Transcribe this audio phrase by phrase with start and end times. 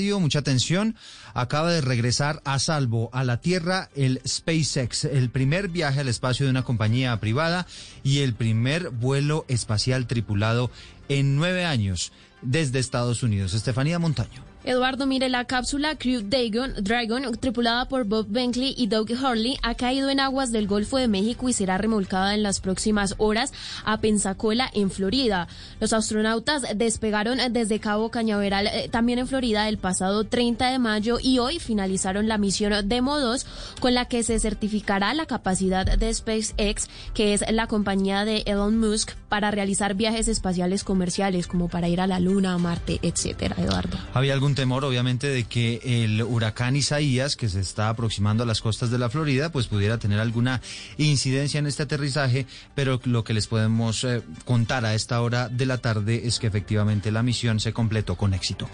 [0.00, 0.96] Mucha atención,
[1.34, 6.46] acaba de regresar a salvo a la Tierra el SpaceX, el primer viaje al espacio
[6.46, 7.66] de una compañía privada
[8.02, 10.70] y el primer vuelo espacial tripulado
[11.10, 13.52] en nueve años desde Estados Unidos.
[13.52, 14.42] Estefanía Montaño.
[14.62, 19.74] Eduardo, mire, la cápsula Crew Dragon, Dragon, tripulada por Bob Benkley y Doug Hurley, ha
[19.74, 23.52] caído en aguas del Golfo de México y será remolcada en las próximas horas
[23.84, 25.48] a Pensacola, en Florida.
[25.80, 31.18] Los astronautas despegaron desde Cabo Cañaveral, eh, también en Florida, el pasado 30 de mayo
[31.22, 33.46] y hoy finalizaron la misión Demo 2,
[33.80, 38.78] con la que se certificará la capacidad de SpaceX, que es la compañía de Elon
[38.78, 43.56] Musk, para realizar viajes espaciales comerciales, como para ir a la Luna, a Marte, etcétera,
[43.58, 43.96] Eduardo.
[44.12, 48.60] ¿Había algún temor, obviamente, de que el huracán Isaías, que se está aproximando a las
[48.60, 50.60] costas de la Florida, pues pudiera tener alguna
[50.98, 55.66] incidencia en este aterrizaje, pero lo que les podemos eh, contar a esta hora de
[55.66, 58.68] la tarde es que efectivamente la misión se completó con éxito.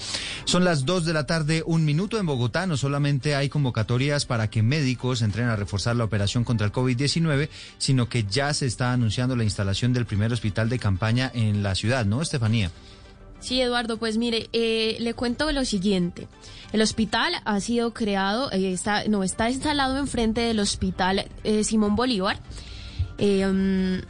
[0.45, 4.51] Son las dos de la tarde, un minuto en Bogotá, no solamente hay convocatorias para
[4.51, 8.93] que médicos entren a reforzar la operación contra el COVID-19, sino que ya se está
[8.93, 12.71] anunciando la instalación del primer hospital de campaña en la ciudad, ¿no, Estefanía?
[13.47, 16.27] Sí, Eduardo, pues mire, eh, le cuento lo siguiente.
[16.73, 21.95] El hospital ha sido creado, eh, está, no, está instalado enfrente del hospital eh, Simón
[21.95, 22.41] Bolívar.
[23.21, 24.01] Um,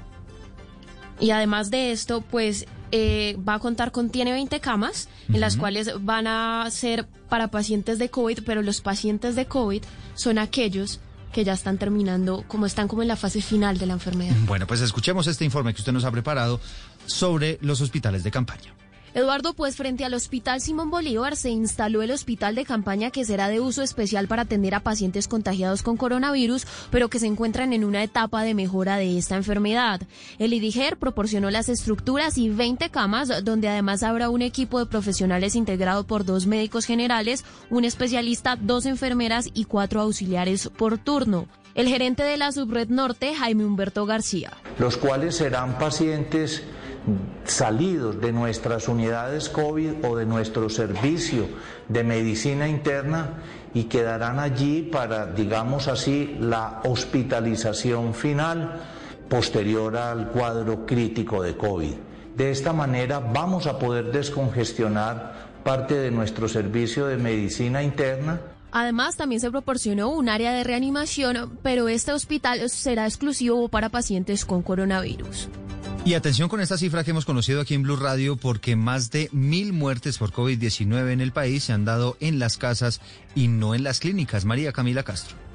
[1.20, 5.92] y además de esto, pues va a contar con, tiene 20 camas, en las cuales
[6.00, 9.82] van a ser para pacientes de COVID, pero los pacientes de COVID
[10.14, 10.98] son aquellos
[11.34, 14.34] que ya están terminando, como están como en la fase final de la enfermedad.
[14.46, 16.58] Bueno, pues escuchemos este informe que usted nos ha preparado
[17.04, 18.75] sobre los hospitales de campaña.
[19.16, 23.48] Eduardo, pues frente al Hospital Simón Bolívar se instaló el hospital de campaña que será
[23.48, 27.84] de uso especial para atender a pacientes contagiados con coronavirus, pero que se encuentran en
[27.86, 30.02] una etapa de mejora de esta enfermedad.
[30.38, 35.56] El IDIGER proporcionó las estructuras y 20 camas, donde además habrá un equipo de profesionales
[35.56, 41.46] integrado por dos médicos generales, un especialista, dos enfermeras y cuatro auxiliares por turno.
[41.74, 44.52] El gerente de la Subred Norte, Jaime Humberto García.
[44.78, 46.62] Los cuales serán pacientes
[47.44, 51.48] salidos de nuestras unidades COVID o de nuestro servicio
[51.88, 53.34] de medicina interna
[53.74, 58.80] y quedarán allí para, digamos así, la hospitalización final
[59.28, 61.94] posterior al cuadro crítico de COVID.
[62.36, 68.40] De esta manera vamos a poder descongestionar parte de nuestro servicio de medicina interna
[68.72, 74.44] Además, también se proporcionó un área de reanimación, pero este hospital será exclusivo para pacientes
[74.44, 75.48] con coronavirus.
[76.06, 79.28] Y atención con esta cifra que hemos conocido aquí en Blue Radio, porque más de
[79.32, 83.00] mil muertes por COVID-19 en el país se han dado en las casas
[83.34, 84.44] y no en las clínicas.
[84.44, 85.45] María Camila Castro.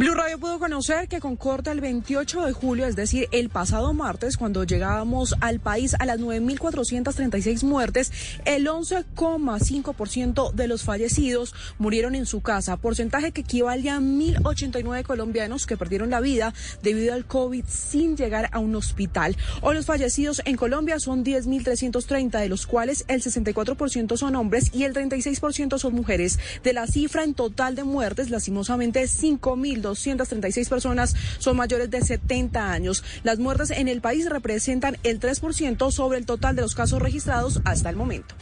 [0.00, 3.92] Blue Radio pudo conocer que con corte el 28 de julio, es decir, el pasado
[3.92, 8.10] martes, cuando llegábamos al país a las 9.436 muertes,
[8.46, 15.66] el 11,5% de los fallecidos murieron en su casa, porcentaje que equivale a 1.089 colombianos
[15.66, 19.36] que perdieron la vida debido al COVID sin llegar a un hospital.
[19.60, 24.84] Hoy los fallecidos en Colombia son 10.330, de los cuales el 64% son hombres y
[24.84, 26.38] el 36% son mujeres.
[26.62, 32.72] De la cifra en total de muertes, lastimosamente 5.000 236 personas son mayores de 70
[32.72, 33.04] años.
[33.22, 37.60] Las muertes en el país representan el 3% sobre el total de los casos registrados
[37.64, 38.34] hasta el momento.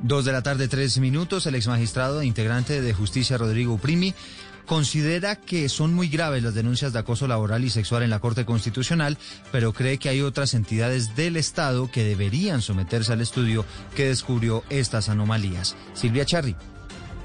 [0.00, 1.46] Dos de la tarde, tres minutos.
[1.46, 4.14] El exmagistrado e integrante de Justicia, Rodrigo Primi,
[4.66, 8.44] considera que son muy graves las denuncias de acoso laboral y sexual en la Corte
[8.44, 9.16] Constitucional,
[9.50, 13.64] pero cree que hay otras entidades del Estado que deberían someterse al estudio
[13.94, 15.76] que descubrió estas anomalías.
[15.94, 16.56] Silvia Charri.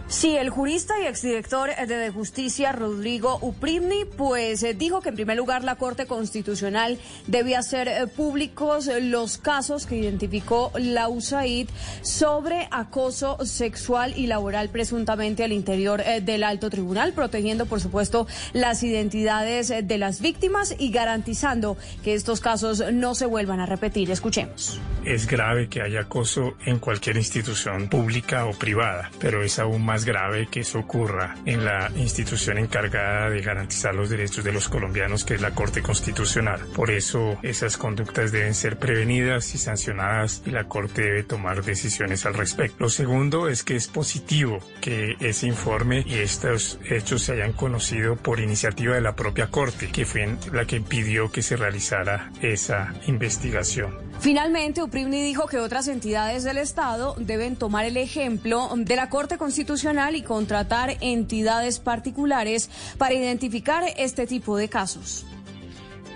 [0.09, 5.35] Sí, el jurista y exdirector de Justicia, Rodrigo Uprimni, pues eh, dijo que en primer
[5.35, 6.97] lugar la Corte Constitucional
[7.28, 11.68] debía hacer eh, públicos los casos que identificó la USAID
[12.03, 18.28] sobre acoso sexual y laboral presuntamente al interior eh, del alto tribunal, protegiendo, por supuesto,
[18.53, 21.75] las identidades de las víctimas y garantizando
[22.06, 24.09] que estos casos no se vuelvan a repetir.
[24.09, 24.79] Escuchemos.
[25.03, 29.97] Es grave que haya acoso en cualquier institución pública o privada, pero es aún más
[30.06, 35.24] grave que eso ocurra en la institución encargada de garantizar los derechos de los colombianos,
[35.24, 36.62] que es la Corte Constitucional.
[36.75, 42.25] Por eso esas conductas deben ser prevenidas y sancionadas y la Corte debe tomar decisiones
[42.25, 42.77] al respecto.
[42.80, 48.16] Lo segundo es que es positivo que ese informe y estos hechos se hayan conocido
[48.16, 52.94] por iniciativa de la propia Corte, que fue la que impidió que se realizara esa
[53.07, 54.06] investigación.
[54.19, 59.38] Finalmente, Uprivni dijo que otras entidades del Estado deben tomar el ejemplo de la Corte
[59.38, 65.25] Constitucional y contratar entidades particulares para identificar este tipo de casos.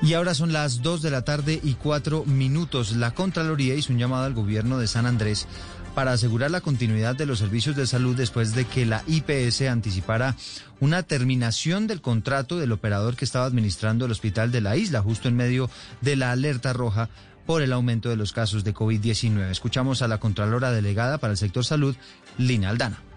[0.02, 2.96] Y ahora son las 2 de la tarde y 4 minutos.
[2.96, 5.48] La Contraloría hizo un llamado al gobierno de San Andrés
[5.94, 10.36] para asegurar la continuidad de los servicios de salud después de que la IPS anticipara
[10.80, 15.28] una terminación del contrato del operador que estaba administrando el hospital de la isla, justo
[15.28, 15.70] en medio
[16.02, 17.10] de la alerta roja
[17.46, 19.50] por el aumento de los casos de COVID-19.
[19.50, 21.96] Escuchamos a la Contralora Delegada para el Sector Salud,
[22.38, 23.11] Lina Aldana.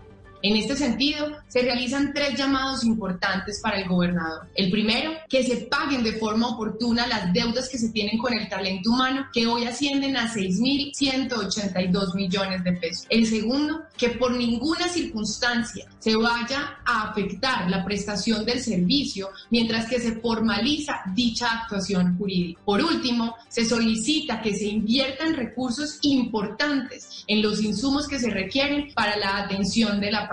[0.44, 4.46] En este sentido, se realizan tres llamados importantes para el gobernador.
[4.54, 8.46] El primero, que se paguen de forma oportuna las deudas que se tienen con el
[8.50, 13.06] talento humano, que hoy ascienden a 6.182 millones de pesos.
[13.08, 19.86] El segundo, que por ninguna circunstancia se vaya a afectar la prestación del servicio mientras
[19.86, 22.60] que se formaliza dicha actuación jurídica.
[22.66, 28.92] Por último, se solicita que se inviertan recursos importantes en los insumos que se requieren
[28.92, 30.28] para la atención de la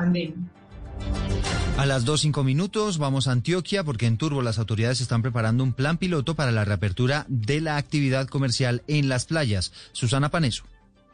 [1.78, 5.74] a las 2.05 minutos vamos a Antioquia porque en Turbo las autoridades están preparando un
[5.74, 9.72] plan piloto para la reapertura de la actividad comercial en las playas.
[9.92, 10.64] Susana Paneso.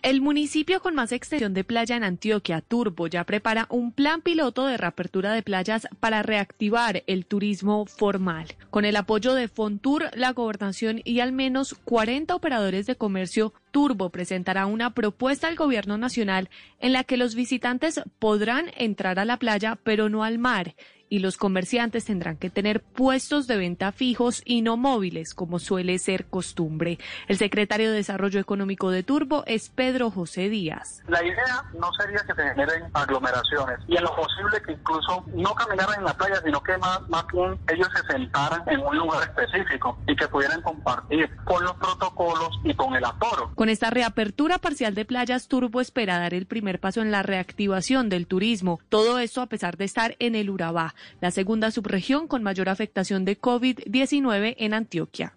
[0.04, 4.68] El municipio con más extensión de playa en Antioquia, Turbo, ya prepara un plan piloto
[4.68, 8.46] de reapertura de playas para reactivar el turismo formal.
[8.70, 14.12] Con el apoyo de Fontur, la gobernación y al menos 40 operadores de comercio, Turbo
[14.12, 16.50] presentará una propuesta al gobierno nacional
[16.80, 20.76] en la que los visitantes podrán entrar a la playa pero no al mar
[21.10, 26.00] y los comerciantes tendrán que tener puestos de venta fijos y no móviles, como suele
[26.00, 27.00] ser costumbre.
[27.28, 31.04] El secretario de Desarrollo Económico de Turbo es Pedro José Díaz.
[31.08, 35.54] La idea no sería que se generen aglomeraciones y en lo posible que incluso no
[35.56, 39.30] caminaran en la playa, sino que más, más bien ellos se sentaran en un lugar
[39.30, 43.52] específico y que pudieran compartir con los protocolos y con el aforo.
[43.56, 48.10] Con esta reapertura parcial de playas, Turbo espera dar el primer paso en la reactivación
[48.10, 48.80] del turismo.
[48.90, 53.26] Todo esto a pesar de estar en el Urabá la segunda subregión con mayor afectación
[53.26, 55.34] de COVID-19 en Antioquia.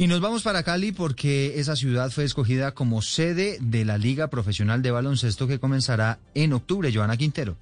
[0.00, 4.28] Y nos vamos para Cali porque esa ciudad fue escogida como sede de la Liga
[4.28, 6.90] Profesional de Baloncesto que comenzará en octubre.
[6.90, 7.58] Joana Quintero.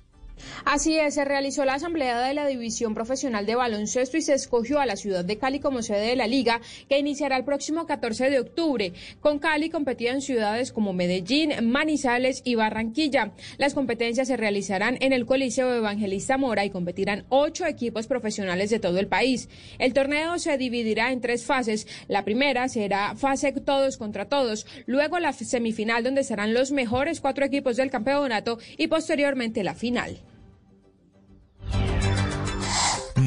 [0.64, 4.80] Así es, se realizó la asamblea de la División Profesional de Baloncesto y se escogió
[4.80, 8.30] a la ciudad de Cali como sede de la liga, que iniciará el próximo 14
[8.30, 8.92] de octubre.
[9.20, 13.32] Con Cali competían ciudades como Medellín, Manizales y Barranquilla.
[13.56, 18.78] Las competencias se realizarán en el Coliseo Evangelista Mora y competirán ocho equipos profesionales de
[18.78, 19.48] todo el país.
[19.78, 21.86] El torneo se dividirá en tres fases.
[22.08, 27.44] La primera será fase todos contra todos, luego la semifinal donde serán los mejores cuatro
[27.44, 30.18] equipos del campeonato y posteriormente la final.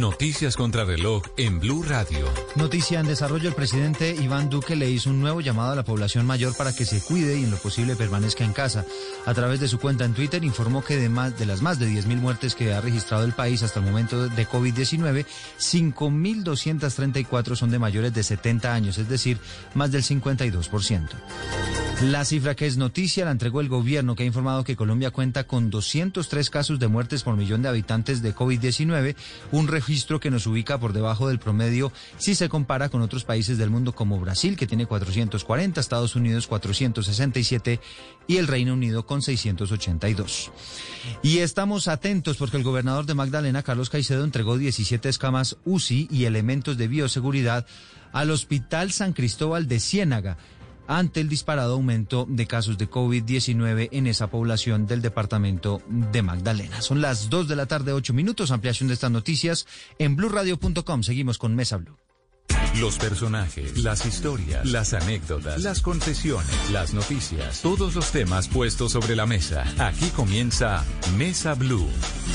[0.02, 2.26] Noticias contra reloj en Blue Radio.
[2.56, 3.48] Noticia en desarrollo.
[3.48, 6.86] El presidente Iván Duque le hizo un nuevo llamado a la población mayor para que
[6.86, 8.84] se cuide y en lo posible permanezca en casa.
[9.28, 11.88] A través de su cuenta en Twitter informó que de, más, de las más de
[11.88, 15.24] 10.000 muertes que ha registrado el país hasta el momento de COVID-19,
[15.60, 19.38] 5.234 son de mayores de 70 años, es decir,
[19.76, 21.10] más del 52%.
[22.06, 25.44] La cifra que es noticia la entregó el gobierno que ha informado que Colombia cuenta
[25.44, 29.16] con 203 casos de muertes por millón de habitantes de COVID-19,
[29.52, 33.58] un registro que nos ubica por debajo del promedio si se compara con otros países
[33.58, 37.80] del mundo como Brasil que tiene 440, Estados Unidos 467
[38.28, 40.52] y el Reino Unido con 682.
[41.24, 46.26] Y estamos atentos porque el gobernador de Magdalena, Carlos Caicedo, entregó 17 escamas UCI y
[46.26, 47.66] elementos de bioseguridad
[48.14, 50.38] al Hospital San Cristóbal de Ciénaga
[50.98, 56.82] ante el disparado aumento de casos de COVID-19 en esa población del departamento de Magdalena.
[56.82, 58.52] Son las 2 de la tarde, 8 minutos.
[58.52, 59.68] Ampliación de estas noticias
[60.00, 61.04] en blurradio.com.
[61.04, 61.98] Seguimos con Mesa Blue.
[62.80, 69.16] Los personajes, las historias, las anécdotas, las confesiones, las noticias, todos los temas puestos sobre
[69.16, 69.66] la mesa.
[69.78, 70.84] Aquí comienza
[71.18, 71.88] Mesa Blue.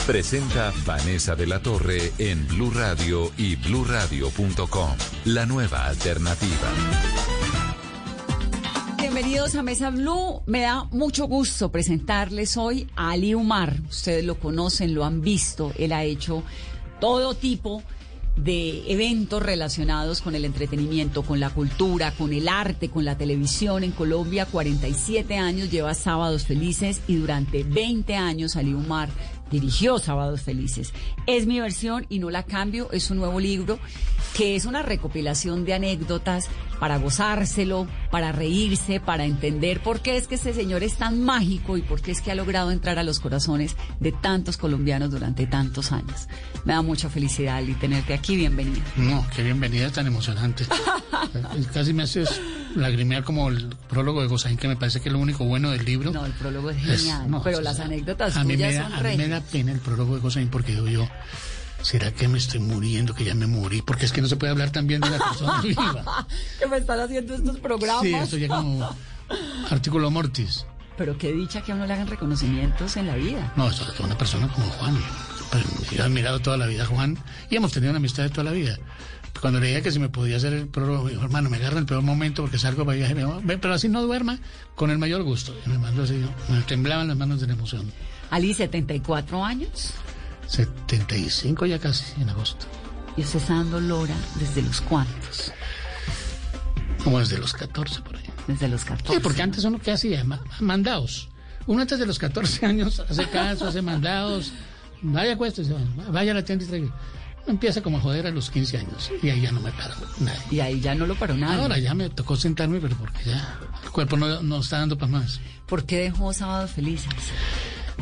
[0.06, 4.96] Presenta Vanessa de la Torre en Blue Radio y bluradio.com.
[5.24, 7.35] La nueva alternativa.
[9.16, 10.42] Bienvenidos a Mesa Blue.
[10.44, 13.80] Me da mucho gusto presentarles hoy a Ali Umar.
[13.88, 15.72] Ustedes lo conocen, lo han visto.
[15.78, 16.42] Él ha hecho
[17.00, 17.82] todo tipo
[18.36, 23.84] de eventos relacionados con el entretenimiento, con la cultura, con el arte, con la televisión
[23.84, 24.44] en Colombia.
[24.44, 29.08] 47 años lleva Sábados Felices y durante 20 años Ali Umar
[29.50, 30.92] dirigió Sábados Felices.
[31.26, 33.78] Es mi versión y no la cambio, es un nuevo libro
[34.36, 40.28] que es una recopilación de anécdotas para gozárselo, para reírse, para entender por qué es
[40.28, 43.02] que este señor es tan mágico y por qué es que ha logrado entrar a
[43.02, 46.28] los corazones de tantos colombianos durante tantos años.
[46.66, 48.84] Me da mucha felicidad y tenerte aquí, bienvenida.
[48.96, 50.66] No, qué bienvenida tan emocionante.
[51.72, 52.38] Casi me haces
[52.74, 55.86] lagrimear como el prólogo de Gozaín, que me parece que es lo único bueno del
[55.86, 56.12] libro.
[56.12, 59.28] No, el prólogo es genial, pero las anécdotas a mí me son a mí me
[59.28, 61.08] da pena el prólogo de Gozaín porque digo yo,
[61.86, 63.80] ¿será que me estoy muriendo, que ya me morí?
[63.80, 66.26] Porque es que no se puede hablar también de la persona viva.
[66.58, 68.02] que me están haciendo estos programas.
[68.02, 68.88] Sí, eso ya como
[69.70, 70.66] artículo mortis.
[70.98, 73.52] Pero qué dicha que a uno le hagan reconocimientos en la vida.
[73.54, 74.98] No, es una persona como Juan.
[75.92, 77.16] Yo he admirado toda la vida a Juan
[77.50, 78.76] y hemos tenido una amistad de toda la vida.
[79.40, 81.86] Cuando le dije que si me podía hacer el prólogo, dijo, hermano, me agarra el
[81.86, 83.14] peor momento porque salgo para viaje.
[83.60, 84.40] pero así no duerma,
[84.74, 85.54] con el mayor gusto.
[85.64, 87.92] Y me mandó así, me temblaban las manos de la emoción.
[88.30, 89.92] Ali, 74 años.
[90.46, 92.66] 75 ya casi, en agosto.
[93.16, 95.52] ¿Y usted está dando Lora desde los cuantos?
[97.02, 98.24] Como desde los 14 por ahí.
[98.46, 99.14] Desde los 14.
[99.14, 100.24] Sí, porque antes uno que hacía,
[100.60, 101.28] mandados.
[101.66, 104.52] Uno antes de los 14 años hace caso, hace mandados.
[105.02, 105.62] Vaya cuesta,
[106.10, 106.88] vaya a la tienda y traiga.
[107.46, 110.40] Empieza como a joder a los 15 años y ahí ya no me paró nadie.
[110.50, 111.62] Y ahí ya no lo paró nadie.
[111.62, 115.12] Ahora ya me tocó sentarme, pero porque ya el cuerpo no, no está dando para
[115.12, 115.40] más.
[115.66, 117.08] ¿Por qué dejó Sábados Felices?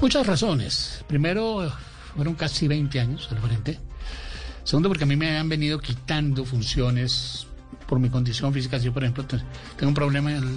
[0.00, 1.04] Muchas razones.
[1.06, 1.70] Primero,
[2.14, 3.78] fueron casi 20 años al frente.
[4.64, 7.46] Segundo, porque a mí me han venido quitando funciones
[7.86, 8.78] por mi condición física.
[8.78, 10.56] Yo, por ejemplo, tengo un problema en,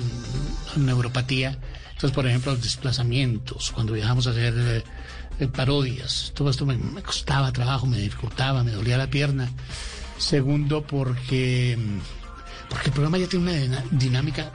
[0.78, 1.58] neuropatía.
[1.88, 4.84] Entonces, por ejemplo, los desplazamientos, cuando viajamos a hacer eh,
[5.40, 9.50] eh, parodias, todo esto me, costaba trabajo, me dificultaba, me dolía la pierna.
[10.18, 11.78] Segundo, porque,
[12.70, 14.52] porque el programa ya tiene una dinámica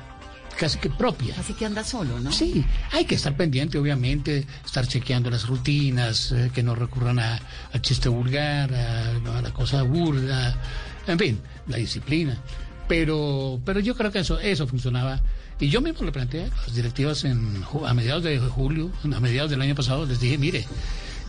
[0.59, 1.35] casi que propia.
[1.39, 2.33] Así que anda solo, ¿no?
[2.33, 7.41] Sí, hay que estar pendiente, obviamente, estar chequeando las rutinas, eh, que no recurran a,
[7.81, 10.57] chiste vulgar, a, la cosa burda,
[11.07, 12.39] en fin, la disciplina.
[12.89, 15.21] Pero, pero yo creo que eso, eso funcionaba.
[15.61, 19.51] Y yo mismo le planteé a las directivas en, a mediados de julio, a mediados
[19.51, 20.67] del año pasado, les dije, mire,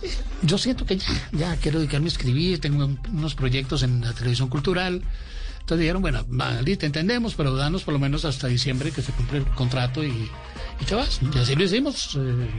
[0.02, 0.12] eh,
[0.42, 4.50] yo siento que ya, ya quiero dedicarme a escribir, tengo unos proyectos en la televisión
[4.50, 5.04] cultural,
[5.64, 6.26] entonces dijeron, bueno,
[6.62, 10.30] te entendemos, pero danos por lo menos hasta diciembre que se cumple el contrato y,
[10.82, 11.22] y te vas.
[11.22, 12.18] Y así lo hicimos.
[12.20, 12.50] Eh,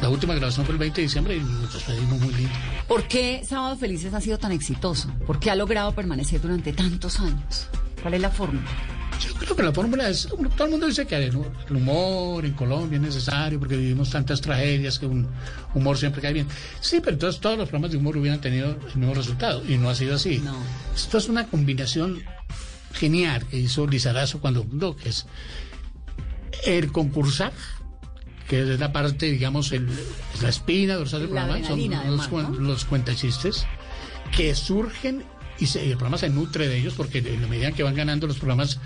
[0.00, 2.52] la última grabación fue el 20 de diciembre y nos despedimos muy lindo.
[2.86, 5.12] ¿Por qué Sábado Felices ha sido tan exitoso?
[5.26, 7.66] ¿Por qué ha logrado permanecer durante tantos años?
[8.00, 8.68] ¿Cuál es la fórmula?
[9.20, 11.36] Yo creo que la fórmula es, todo el mundo dice que el
[11.70, 15.28] humor en Colombia es necesario porque vivimos tantas tragedias que un
[15.74, 16.46] humor siempre cae bien.
[16.80, 19.90] Sí, pero entonces todos los programas de humor hubieran tenido el mismo resultado y no
[19.90, 20.42] ha sido así.
[20.94, 22.22] Esto es una combinación
[22.92, 25.26] genial que hizo Lizarazo cuando fundó, que es
[26.64, 27.52] el concursar,
[28.48, 29.88] que es la parte, digamos, el,
[30.42, 31.80] la espina dorsal del programa, son
[32.16, 33.66] los, los cuentachistes,
[34.36, 35.24] que surgen
[35.58, 38.38] y, el programa se nutre de ellos porque en la medida que van ganando los
[38.38, 38.78] programas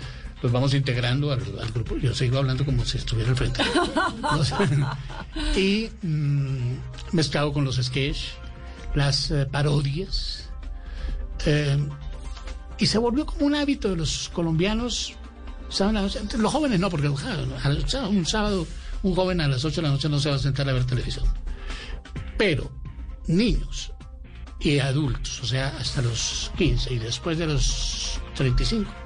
[0.43, 1.39] los vamos integrando al,
[1.73, 1.95] grupo.
[1.97, 3.63] Yo sigo hablando como si estuviera al frente.
[5.55, 6.75] y mm,
[7.13, 8.33] mezclado con los sketches,
[8.93, 10.49] las eh, parodias.
[11.45, 11.77] Eh,
[12.77, 15.13] y se volvió como un hábito de los colombianos.
[16.37, 18.67] Los jóvenes no, porque un sábado
[19.01, 20.85] un joven a las 8 de la noche no se va a sentar a ver
[20.85, 21.25] televisión.
[22.37, 22.69] Pero
[23.27, 23.93] niños,
[24.59, 29.02] y adultos, o sea, hasta los 15 y después de los 35.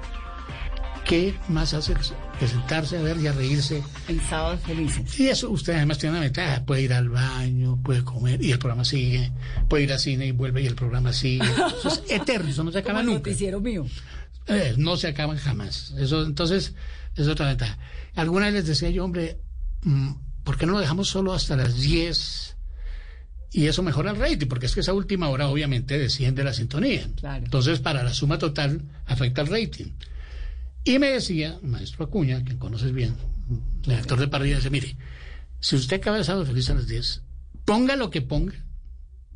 [1.08, 1.94] ¿Qué más hace
[2.38, 3.82] que sentarse a ver y a reírse?
[4.08, 5.18] El sábado felices.
[5.18, 8.58] Y eso usted además tiene una ventaja, puede ir al baño, puede comer y el
[8.58, 9.32] programa sigue,
[9.70, 11.46] puede ir al cine y vuelve y el programa sigue.
[11.78, 13.20] Eso es eterno, eso no se acaba nunca.
[13.20, 13.86] noticiero mío.
[14.48, 15.94] Eh, no se acaban jamás.
[15.96, 16.74] Eso, entonces,
[17.16, 17.78] es otra ventaja.
[18.14, 19.40] Alguna vez les decía yo, hombre,
[19.84, 20.10] mm,
[20.44, 22.54] ¿por qué no lo dejamos solo hasta las 10?
[23.50, 27.08] y eso mejora el rating, porque es que esa última hora obviamente desciende la sintonía.
[27.36, 29.86] Entonces, para la suma total, afecta el rating.
[30.88, 33.14] Y me decía, maestro Acuña, que conoces bien,
[33.50, 34.96] el director de parrilla, dice, mire,
[35.60, 37.24] si usted acaba de sábado feliz a las 10,
[37.66, 38.54] ponga lo que ponga,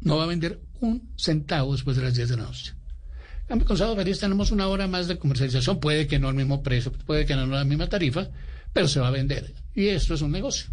[0.01, 2.73] no va a vender un centavo después de las 10 de la noche.
[3.67, 6.91] Con sábado feliz tenemos una hora más de comercialización, puede que no al mismo precio,
[6.91, 8.31] puede que no a la misma tarifa,
[8.73, 9.53] pero se va a vender.
[9.75, 10.71] Y esto es un negocio.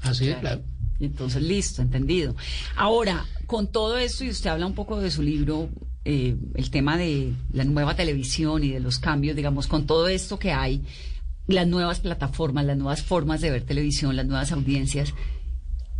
[0.00, 0.62] Así es, claro.
[0.98, 2.34] Entonces, listo, entendido.
[2.76, 5.68] Ahora, con todo esto, y usted habla un poco de su libro,
[6.04, 10.38] eh, el tema de la nueva televisión y de los cambios, digamos, con todo esto
[10.38, 10.82] que hay,
[11.46, 15.14] las nuevas plataformas, las nuevas formas de ver televisión, las nuevas audiencias,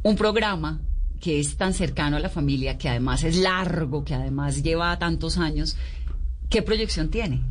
[0.03, 0.81] un programa
[1.21, 5.39] que es tan cercano a la familia, que además es largo, que además lleva tantos
[5.39, 5.77] años,
[6.51, 7.43] ¿qué proyección tiene?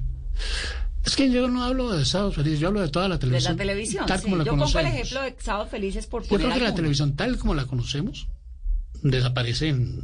[1.05, 3.57] Es que yo no hablo de Sábados Felices, yo hablo de toda la televisión.
[3.57, 4.73] De la televisión, Tal como la yo conocemos.
[4.73, 7.65] pongo el ejemplo de Sábados Felices por Yo creo que la televisión tal como la
[7.65, 8.27] conocemos
[9.01, 9.99] desaparece en,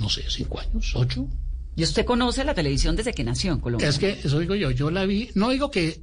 [0.00, 1.26] no sé, cinco años, ocho.
[1.74, 3.88] ¿Y usted conoce la televisión desde que nació en Colombia?
[3.88, 6.02] Es que, eso digo yo, yo la vi, no digo que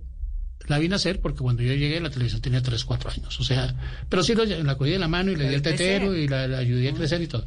[0.68, 3.76] la vi nacer porque cuando yo llegué la televisión tenía tres, cuatro años, o sea,
[4.08, 6.60] pero sí la cogí de la mano y le di el tetero y la, la
[6.60, 7.46] ayudé a crecer y todo.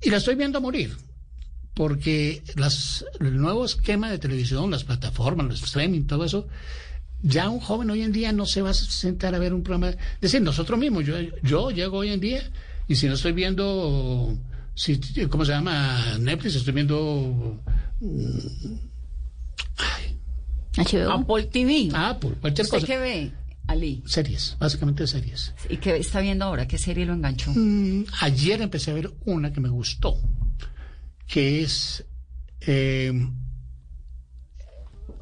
[0.00, 0.96] Y la estoy viendo morir
[1.74, 6.46] porque las, el nuevo esquema de televisión, las plataformas, los streaming, todo eso,
[7.22, 9.90] ya un joven hoy en día no se va a sentar a ver un programa.
[9.90, 12.42] Es decir, nosotros mismos, yo, yo llego hoy en día
[12.86, 14.36] y si no estoy viendo,
[14.74, 16.18] si, ¿cómo se llama?
[16.18, 17.60] Netflix, estoy viendo...
[18.00, 18.38] Mm,
[20.76, 21.90] Apple TV.
[21.94, 22.86] Apple, cualquier cosa.
[22.86, 23.32] qué ve?
[23.66, 24.02] Ali.
[24.06, 25.54] Series, básicamente series.
[25.70, 26.66] ¿Y qué está viendo ahora?
[26.66, 27.52] ¿Qué serie lo enganchó?
[27.54, 30.16] Mm, ayer empecé a ver una que me gustó,
[31.26, 32.04] que es...
[32.60, 33.12] Eh,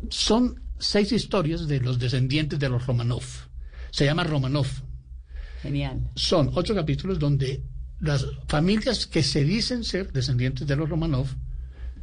[0.08, 3.22] son seis historias de los descendientes de los Romanov.
[3.90, 4.66] Se llama Romanov.
[5.62, 6.10] Genial.
[6.16, 7.62] Son ocho capítulos donde
[8.02, 11.28] las familias que se dicen ser descendientes de los Romanov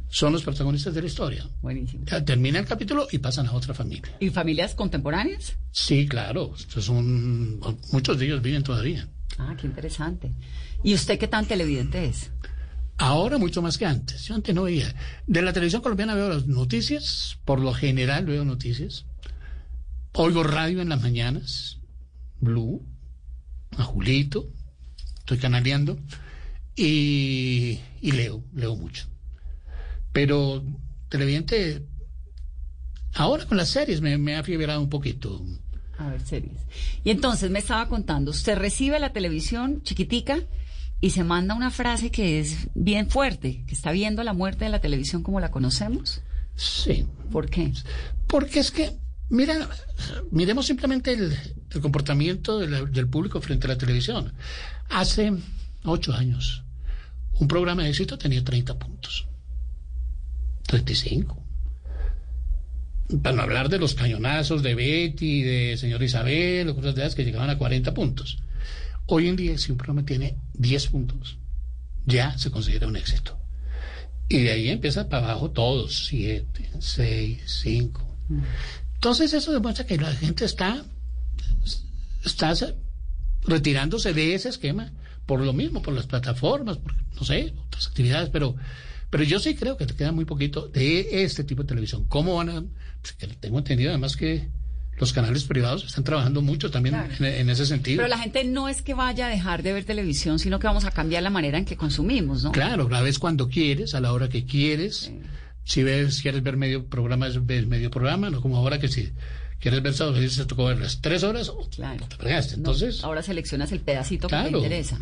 [0.08, 1.46] son los protagonistas de la historia.
[1.60, 2.04] Buenísimo.
[2.24, 4.16] Termina el capítulo y pasan a otra familia.
[4.18, 5.56] ¿Y familias contemporáneas?
[5.70, 6.54] Sí, claro.
[6.56, 7.60] Son,
[7.92, 9.06] muchos de ellos viven todavía.
[9.38, 10.32] Ah, qué interesante.
[10.82, 12.30] ¿Y usted qué tan televidente es?
[12.96, 14.24] Ahora mucho más que antes.
[14.24, 14.92] Yo antes no veía.
[15.26, 19.04] De la televisión colombiana veo las noticias, por lo general veo noticias.
[20.14, 21.78] Oigo radio en las mañanas,
[22.40, 22.84] Blue,
[23.76, 24.48] a Julito,
[25.30, 25.96] estoy canaleando,
[26.74, 29.06] y, y leo, leo mucho.
[30.12, 30.64] Pero
[31.08, 31.86] televidente,
[33.14, 35.40] ahora con las series me, me ha fiebrado un poquito.
[35.98, 36.60] A ver, series.
[37.04, 40.40] Y entonces me estaba contando, usted recibe la televisión chiquitica
[41.00, 44.70] y se manda una frase que es bien fuerte, que está viendo la muerte de
[44.70, 46.22] la televisión como la conocemos.
[46.56, 47.06] Sí.
[47.30, 47.72] ¿Por qué?
[48.26, 48.90] Porque es que,
[49.30, 49.68] mira,
[50.30, 51.36] miremos simplemente el,
[51.80, 54.32] comportamiento del público frente a la televisión.
[54.90, 55.32] Hace
[55.84, 56.64] ocho años,
[57.38, 59.26] un programa de éxito tenía 30 puntos.
[60.66, 61.42] 35.
[63.22, 67.14] Para no hablar de los cañonazos de Betty, de señor Isabel, o cosas de esas
[67.14, 68.38] que llegaban a 40 puntos.
[69.06, 71.38] Hoy en día, si un programa tiene 10 puntos,
[72.06, 73.36] ya se considera un éxito.
[74.28, 78.16] Y de ahí empieza para abajo todos, 7, 6, 5.
[79.00, 80.84] Entonces eso demuestra que la gente está,
[82.22, 82.52] está
[83.46, 84.92] retirándose de ese esquema
[85.24, 88.56] por lo mismo, por las plataformas, por, no sé, otras actividades, pero,
[89.08, 92.04] pero yo sí creo que te queda muy poquito de este tipo de televisión.
[92.08, 92.62] ¿Cómo van a...?
[93.00, 94.48] Pues que tengo entendido además que
[94.98, 97.14] los canales privados están trabajando mucho también Claro.
[97.20, 97.96] en, en ese sentido.
[97.98, 100.84] Pero la gente no es que vaya a dejar de ver televisión, sino que vamos
[100.84, 102.52] a cambiar la manera en que consumimos, ¿no?
[102.52, 105.10] Claro, la ves cuando quieres, a la hora que quieres.
[105.64, 109.10] Si ves, quieres ver medio programa, ves medio programa, no como ahora que si
[109.60, 112.04] quieres ver sábado, te tocó ver las tres horas, o Claro.
[112.08, 112.54] te fregaste.
[112.54, 114.98] Entonces, No, ahora seleccionas el pedacito que te interesa.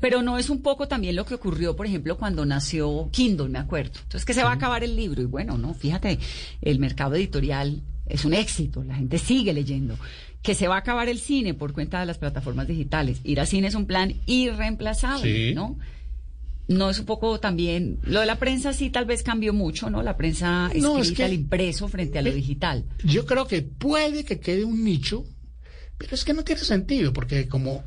[0.00, 3.58] Pero no es un poco también lo que ocurrió, por ejemplo, cuando nació Kindle, me
[3.58, 3.92] acuerdo.
[4.02, 5.22] Entonces, que se va a acabar el libro.
[5.22, 6.18] Y bueno, no, fíjate,
[6.60, 9.96] el mercado editorial es un éxito, la gente sigue leyendo.
[10.42, 13.20] Que se va a acabar el cine por cuenta de las plataformas digitales.
[13.24, 15.54] Ir al cine es un plan irreemplazable, Sí.
[15.54, 15.78] ¿no?
[16.66, 17.98] No es un poco también.
[18.04, 20.02] Lo de la prensa sí tal vez cambió mucho, ¿no?
[20.02, 22.84] La prensa No, escrita, es que- el impreso frente a lo digital.
[23.04, 25.24] yo creo que puede que quede un nicho,
[25.98, 27.84] pero es que no tiene sentido, porque como,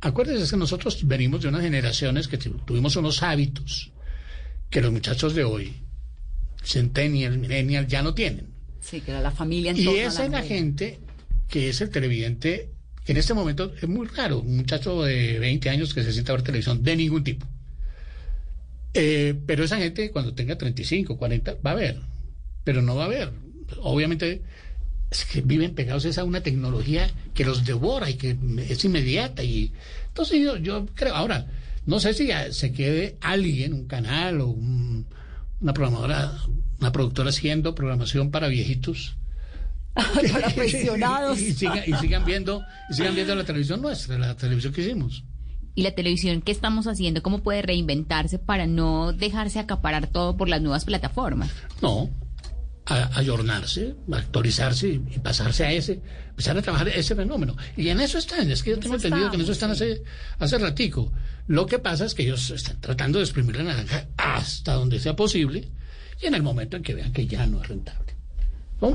[0.00, 3.92] acuérdense que nosotros venimos de unas generaciones que tu- tuvimos unos hábitos
[4.70, 5.74] que los muchachos de hoy,
[6.62, 8.46] centennial, millennial, ya no tienen.
[8.80, 10.98] Sí, que era la familia en Y esa es la gente
[11.48, 12.70] que es el televidente,
[13.04, 16.32] que en este momento es muy raro, un muchacho de 20 años que se sienta
[16.32, 17.46] a ver televisión de ningún tipo.
[18.96, 22.00] Eh, pero esa gente cuando tenga 35, 40, va a ver,
[22.64, 23.30] pero no va a ver.
[23.82, 24.42] Obviamente
[25.10, 28.36] es que viven pegados es a una tecnología que los devora y que
[28.68, 29.42] es inmediata.
[29.42, 29.72] y
[30.08, 31.46] Entonces yo, yo creo, ahora,
[31.84, 35.06] no sé si se quede alguien, un canal o un-
[35.60, 36.32] una programadora,
[36.80, 39.16] una productora haciendo programación para viejitos.
[39.94, 41.40] Para pensionados.
[41.40, 45.24] y, sigan, y sigan viendo y sigan viendo la televisión nuestra, la televisión que hicimos.
[45.76, 47.22] Y la televisión, ¿qué estamos haciendo?
[47.22, 51.50] ¿Cómo puede reinventarse para no dejarse acaparar todo por las nuevas plataformas?
[51.82, 52.10] No,
[52.86, 57.54] a, ayornarse, actualizarse y, y pasarse a ese, empezar a trabajar ese fenómeno.
[57.76, 60.02] Y en eso están, es que yo tengo Eso entendido que en eso están hace,
[60.38, 61.12] hace ratico.
[61.46, 65.14] Lo que pasa es que ellos están tratando de exprimir la naranja hasta donde sea
[65.14, 65.68] posible
[66.22, 68.15] y en el momento en que vean que ya no es rentable.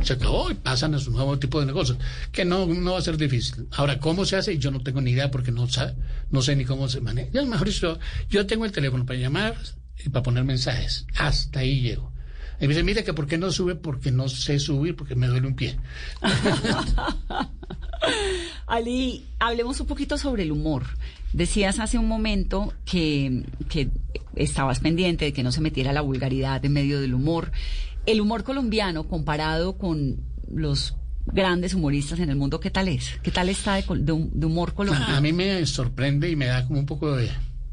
[0.04, 0.13] Se
[0.52, 1.98] y pasan a su nuevo tipo de negocios,
[2.32, 3.67] que no, no va a ser difícil.
[3.72, 4.58] Ahora, ¿cómo se hace?
[4.60, 5.96] Yo no tengo ni idea porque no, sa-
[6.30, 7.30] no sé ni cómo se maneja.
[7.34, 9.56] Yo, mejor dicho, yo tengo el teléfono para llamar
[10.06, 11.08] y para poner mensajes.
[11.17, 12.12] Hasta ahí llego.
[12.60, 15.26] Y me dice, mire que por qué no sube, porque no sé subir, porque me
[15.28, 15.80] duele un pie.
[18.67, 20.84] Ali, hablemos un poquito sobre el humor.
[21.34, 23.89] Decías hace un momento que, que
[24.36, 27.52] estabas pendiente de que no se metiera la vulgaridad en medio del humor.
[28.05, 30.17] El humor colombiano comparado con
[30.51, 33.19] los grandes humoristas en el mundo, ¿qué tal es?
[33.21, 35.15] ¿Qué tal está de, de de humor colombiano?
[35.15, 37.29] A mí me sorprende y me da como un poco de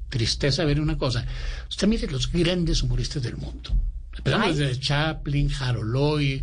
[0.08, 1.24] tristeza ver una cosa.
[1.68, 3.74] Usted mire los grandes humoristas del mundo.
[4.16, 6.42] Empezamos desde Chaplin, Jaroloy,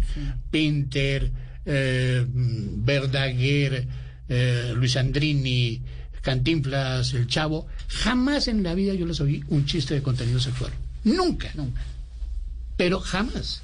[0.50, 1.32] Pinter,
[1.66, 3.88] eh, Verdaguer,
[4.30, 5.82] eh, Luis Andrini,
[6.22, 7.68] Cantinflas, El Chavo.
[7.88, 10.72] Jamás en la vida yo les oí un chiste de contenido sexual.
[11.04, 11.52] Nunca.
[11.54, 11.82] Nunca.
[12.78, 13.62] Pero jamás.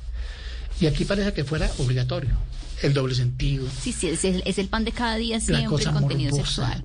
[0.82, 2.32] Y aquí parece que fuera obligatorio.
[2.82, 3.68] el doble sentido.
[3.80, 6.84] Sí, sí, es el, es el pan de cada día siempre el contenido sexual.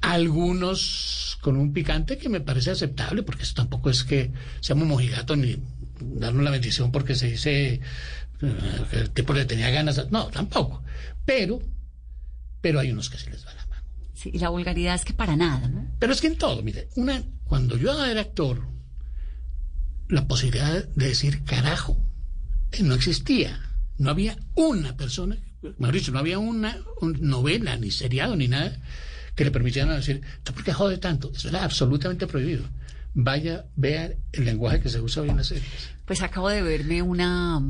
[0.00, 5.36] Algunos con un picante que me parece aceptable, porque eso tampoco es que seamos mojigatos
[5.36, 5.58] ni
[6.00, 7.80] darnos la bendición porque se dice eh,
[8.90, 10.08] que el tipo le tenía ganas.
[10.12, 10.84] No, tampoco.
[11.24, 11.60] Pero,
[12.60, 13.82] pero hay unos que se les va la mano.
[14.14, 15.88] Sí, y la vulgaridad es que para nada, ¿no?
[15.98, 18.62] Pero es que en todo, mire, una, cuando yo era actor,
[20.08, 22.03] la posibilidad de decir carajo eh,
[22.82, 23.60] no existía.
[23.98, 25.36] No había una persona,
[25.78, 28.76] mejor dicho, no había una, novela, ni seriado, ni nada
[29.34, 31.32] que le permitieran decir, ¿por qué jode tanto?
[31.34, 32.64] Eso era absolutamente prohibido.
[33.14, 35.90] Vaya, vea el lenguaje que se usa hoy en las series.
[36.04, 37.60] Pues acabo de verme una,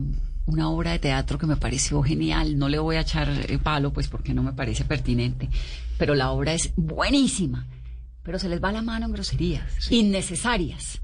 [0.46, 2.58] una obra de teatro que me pareció genial.
[2.58, 3.28] No le voy a echar
[3.62, 5.48] palo, pues porque no me parece pertinente.
[5.98, 7.66] Pero la obra es buenísima.
[8.22, 11.00] Pero se les va la mano en groserías innecesarias.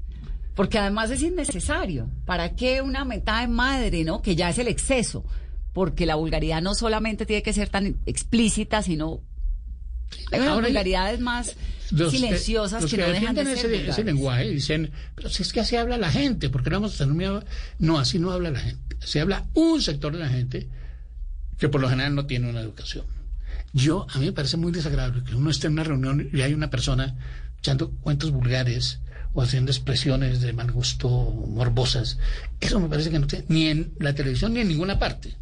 [0.55, 2.09] Porque además es innecesario.
[2.25, 4.21] ¿Para qué una meta de madre, no?
[4.21, 5.25] Que ya es el exceso.
[5.73, 9.21] Porque la vulgaridad no solamente tiene que ser tan explícita, sino
[10.31, 11.55] hay unas vulgaridades más
[11.89, 15.75] silenciosas que, no dejan de ser ese, ese, lenguaje dicen, pero si es que así
[15.75, 17.43] habla la gente, porque no vamos a tener miedo?
[17.79, 18.97] No, así no habla la gente.
[18.99, 20.69] Se habla un sector de la gente
[21.57, 23.05] que por lo general no tiene una educación.
[23.73, 26.53] Yo, a mí me parece muy desagradable que uno esté en una reunión y hay
[26.53, 27.15] una persona
[27.59, 28.99] echando cuentos vulgares
[29.33, 32.17] o haciendo expresiones de mal gusto morbosas.
[32.59, 35.35] Eso me parece que no tiene ni en la televisión ni en ninguna parte.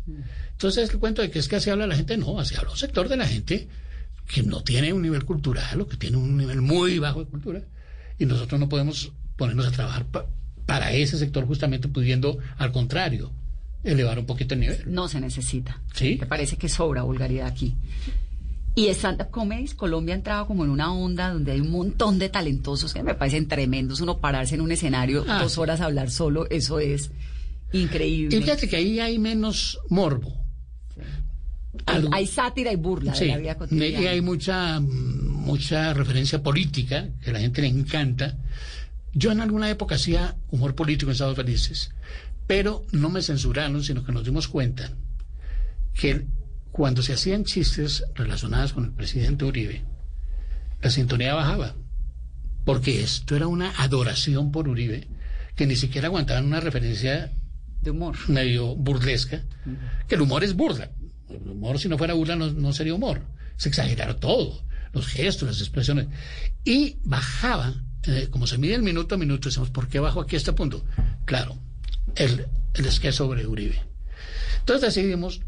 [0.52, 2.78] Entonces el cuento de que es que así habla la gente, no, así habla un
[2.78, 3.68] sector de la gente
[4.28, 7.62] que no tiene un nivel cultural o que tiene un nivel muy bajo de cultura
[8.18, 10.06] y nosotros no podemos ponernos a trabajar
[10.66, 13.32] para ese sector justamente pudiendo, al contrario,
[13.84, 14.84] elevar un poquito el nivel.
[14.86, 15.82] No se necesita.
[15.94, 16.18] Sí.
[16.20, 17.76] Me parece que sobra vulgaridad aquí.
[18.80, 22.30] Y stand-up comedies, Colombia ha entrado como en una onda donde hay un montón de
[22.30, 24.00] talentosos que me parecen tremendos.
[24.00, 27.12] Uno pararse en un escenario Ah, dos horas a hablar solo, eso es
[27.74, 28.38] increíble.
[28.38, 30.34] Y fíjate que ahí hay menos morbo.
[31.86, 34.10] Algo- Hay sátira y burla Sí, de la vida y cotidiana.
[34.12, 38.38] hay mucha, mucha referencia política que a la gente le encanta.
[39.14, 41.92] Yo en alguna época hacía humor político en Estados Felices,
[42.48, 44.92] pero no me censuraron, sino que nos dimos cuenta
[45.94, 46.26] que
[46.72, 49.84] cuando se hacían chistes relacionados con el presidente Uribe,
[50.82, 51.76] la sintonía bajaba,
[52.66, 55.08] porque esto era una adoración por Uribe,
[55.56, 57.34] que ni siquiera aguantaban una referencia
[57.82, 59.44] de humor medio burlesca,
[60.08, 60.92] que el humor es burla.
[61.30, 63.22] El humor, si no fuera burla, no, no sería humor.
[63.58, 66.08] Se exageraron todo, los gestos, las expresiones.
[66.64, 70.36] Y bajaba, eh, como se mide el minuto a minuto, decimos, ¿por qué bajo aquí
[70.36, 70.84] a este punto?
[71.26, 71.58] Claro,
[72.16, 73.82] el, el esquema sobre Uribe.
[74.60, 75.42] Entonces decidimos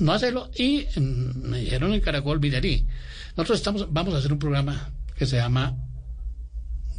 [0.00, 2.86] no hacerlo y mm, me dijeron en Caracol, Villarí,
[3.36, 5.76] nosotros estamos, vamos a hacer un programa que se llama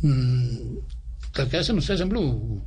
[0.01, 0.77] mm,
[1.49, 2.63] ¿qué hacen ustedes en Blue?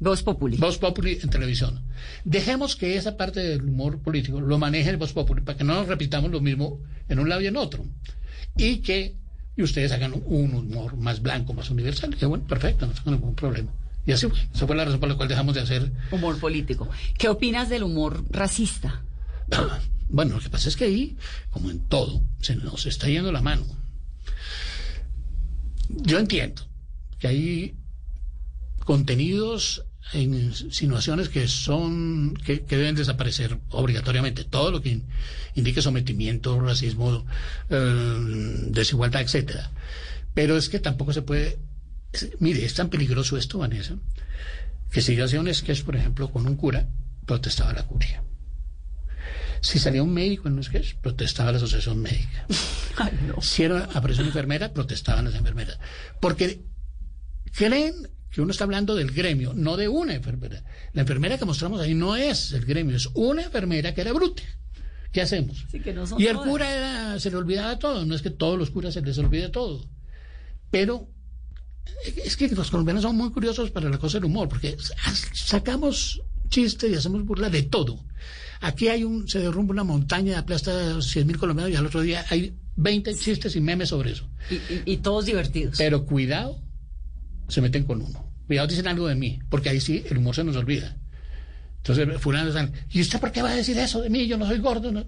[0.00, 0.56] Voz Populi.
[0.56, 1.82] Voz Populi en televisión.
[2.24, 5.74] Dejemos que esa parte del humor político lo maneje el Voz Populi para que no
[5.74, 7.84] nos repitamos lo mismo en un lado y en otro.
[8.56, 9.16] Y que
[9.56, 12.16] y ustedes hagan un humor más blanco, más universal.
[12.20, 13.70] Y bueno, perfecto, no tengo ningún problema.
[14.06, 14.38] Y así fue.
[14.52, 15.92] Esa fue la razón por la cual dejamos de hacer.
[16.10, 16.88] Humor político.
[17.16, 19.02] ¿Qué opinas del humor racista?
[20.10, 21.16] Bueno, lo que pasa es que ahí,
[21.50, 23.64] como en todo, se nos está yendo la mano.
[25.88, 26.62] Yo entiendo
[27.18, 27.74] que hay
[28.84, 34.44] contenidos e insinuaciones que son que, deben desaparecer obligatoriamente.
[34.44, 35.04] Todo lo que in-
[35.54, 37.24] indique sometimiento racismo
[37.70, 38.18] eh,
[38.68, 39.70] desigualdad etcétera.
[40.34, 41.58] Pero es que tampoco se puede
[42.38, 43.96] mire es tan peligroso esto Vanessa
[44.92, 45.50] que si yo hacía un
[45.84, 46.86] por ejemplo con un cura
[47.26, 48.22] protestaba la curia
[49.64, 52.46] si salía un médico en un sketch protestaba la asociación médica
[53.40, 55.78] si era apareció una enfermera protestaban las enfermeras
[56.20, 56.62] porque
[57.52, 60.64] creen que uno está hablando del gremio, no de una enfermera.
[60.92, 64.42] La enfermera que mostramos ahí no es el gremio, es una enfermera que era bruta.
[65.12, 65.64] ¿Qué hacemos?
[65.70, 66.48] Sí, que no Y el todas.
[66.48, 69.50] cura era- se le olvidaba todo, no es que todos los curas se les olvide
[69.50, 69.88] todo.
[70.72, 71.08] Pero
[72.24, 74.76] es que los colombianos son muy curiosos para la cosa del humor, porque
[75.32, 78.04] sacamos chistes y hacemos burla de todo.
[78.60, 82.24] Aquí hay un, se derrumba una montaña, aplasta 100 mil colombianos y al otro día
[82.30, 84.28] hay 20 chistes y memes sobre eso.
[84.50, 85.76] Y, y- y todos divertidos.
[85.78, 86.60] Pero cuidado,
[87.48, 88.32] se meten con uno.
[88.46, 90.96] Cuidado, dicen algo de mí, porque ahí sí el humor se nos olvida.
[91.78, 94.26] Entonces, fulano ¿y usted por qué va a decir eso de mí?
[94.26, 94.90] Yo no soy gordo.
[94.90, 95.04] no".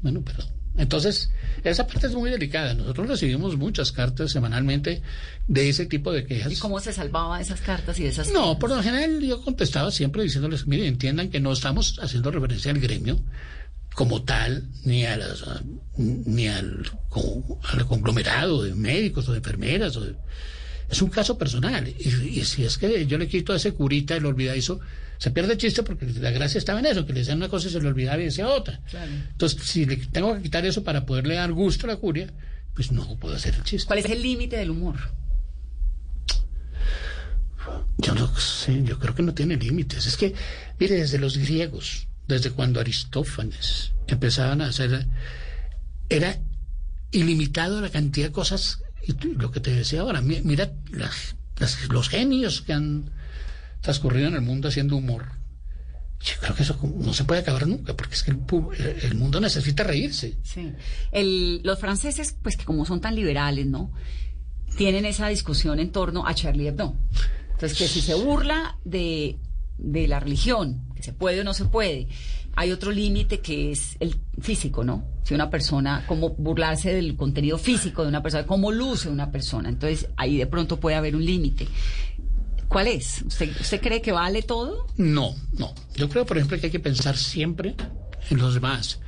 [0.00, 0.46] Bueno, perdón.
[0.76, 1.30] Entonces,
[1.64, 2.72] esa parte es muy delicada.
[2.74, 5.02] Nosotros recibimos muchas cartas semanalmente
[5.46, 6.50] de ese tipo de quejas.
[6.52, 10.22] ¿Y cómo se salvaba esas cartas y esas No, por lo general yo contestaba siempre
[10.22, 13.20] diciéndoles, miren, entiendan que no estamos haciendo referencia al gremio
[13.94, 15.44] como tal, ni a las,
[15.98, 16.90] ni al,
[17.72, 20.14] al conglomerado de médicos o de enfermeras, o de-
[20.92, 21.88] es un caso personal.
[21.88, 24.78] Y, si es que yo le quito a ese curita el olvidadizo,
[25.16, 27.68] se pierde el chiste porque la gracia estaba en eso, que le decían una cosa
[27.68, 28.78] y se le olvidaba y decía otra.
[29.30, 32.30] Entonces, si le tengo que quitar eso para poderle dar gusto a la curia,
[32.74, 33.86] pues no puedo hacer el chiste.
[33.86, 34.96] ¿Cuál es el límite del humor?
[37.96, 40.06] Yo no sé, yo creo que no tiene límites.
[40.06, 40.34] Es que,
[40.78, 45.06] mire, desde los griegos, desde cuando Aristófanes empezaban a hacer,
[46.10, 46.38] era
[47.12, 50.72] ilimitado la cantidad de cosas, y lo que te decía ahora, mira
[51.90, 53.10] los genios que han
[53.80, 55.26] transcurrido en el mundo haciendo humor.
[56.20, 59.82] Yo creo que eso no se puede acabar nunca, porque es que el, mundo necesita
[59.82, 60.36] reírse.
[60.44, 60.72] Sí.
[61.64, 63.92] los franceses, pues que como son tan liberales, ¿no?
[64.76, 66.96] Tienen esa discusión en torno a Charlie Hebdo.
[67.50, 69.36] Entonces, que si se burla de,
[69.78, 72.06] de la religión, que se puede o no se puede,
[72.54, 75.04] hay otro límite que es el físico, ¿no?
[75.24, 79.68] Si una persona, cómo burlarse del contenido físico de una persona, cómo luce una persona.
[79.68, 81.66] Entonces, ahí de pronto puede haber un límite.
[82.68, 83.22] ¿Cuál es?
[83.26, 84.86] ¿Usted, ¿Usted cree que vale todo?
[84.96, 85.74] No, no.
[85.94, 87.74] Yo creo, por ejemplo, que hay que pensar siempre
[88.30, 89.00] en los demás.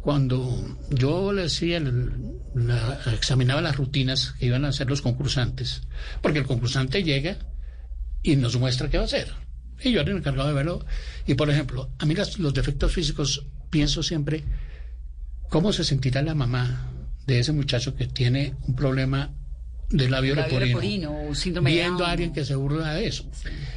[0.00, 1.82] Cuando yo le decía,
[3.12, 5.82] examinaba las rutinas que iban a hacer los concursantes,
[6.22, 7.36] porque el concursante llega
[8.22, 9.34] y nos muestra qué va a hacer.
[9.82, 10.84] Y yo era el encargado de verlo.
[11.26, 14.44] Y por ejemplo, a mí los defectos físicos pienso siempre
[15.48, 16.92] cómo se sentirá la mamá
[17.26, 19.34] de ese muchacho que tiene un problema
[19.90, 21.30] del labio, leporino,
[21.62, 23.28] viendo a alguien que se burla de eso.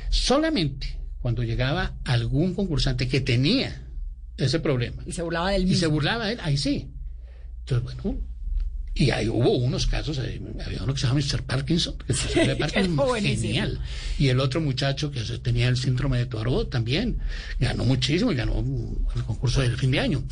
[0.09, 3.87] Solamente cuando llegaba algún concursante que tenía
[4.37, 5.01] ese problema.
[5.05, 6.91] Y se burlaba de él Y se burlaba de él, ahí sí.
[7.59, 8.19] Entonces, bueno,
[8.95, 11.41] y ahí hubo unos casos, eh, había uno que se llama Mr.
[11.43, 13.79] Parkinson, que se Parkinson genial.
[14.19, 17.17] Y el otro muchacho que tenía el síndrome de Tuaró también,
[17.59, 18.63] ganó muchísimo y ganó
[19.15, 20.23] el concurso del fin de año.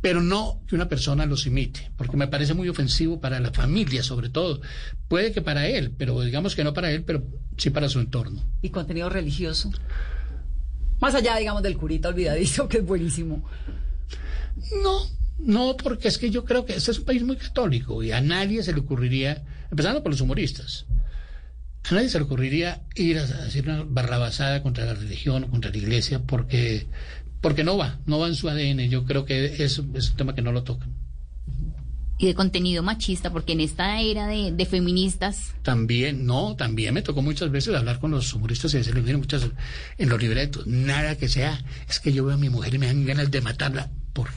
[0.00, 4.04] Pero no que una persona los imite, porque me parece muy ofensivo para la familia,
[4.04, 4.60] sobre todo.
[5.08, 7.24] Puede que para él, pero digamos que no para él, pero
[7.56, 8.44] sí para su entorno.
[8.62, 9.72] ¿Y contenido religioso?
[11.00, 13.44] Más allá, digamos, del curita olvidadizo, que es buenísimo.
[14.80, 18.12] No, no, porque es que yo creo que este es un país muy católico y
[18.12, 20.86] a nadie se le ocurriría, empezando por los humoristas,
[21.90, 25.70] a nadie se le ocurriría ir a decir una barrabasada contra la religión o contra
[25.70, 26.86] la iglesia porque,
[27.40, 28.88] porque no va, no va en su ADN.
[28.88, 30.92] Yo creo que es, un tema que no lo tocan.
[32.18, 35.54] Y de contenido machista, porque en esta era de, feministas.
[35.62, 39.46] También, no, también me tocó muchas veces hablar con los humoristas y decirles, miren, muchas
[39.98, 42.86] en los libretos, nada que sea, es que yo veo a mi mujer y me
[42.86, 43.90] dan ganas de matarla.
[44.14, 44.30] ¿Por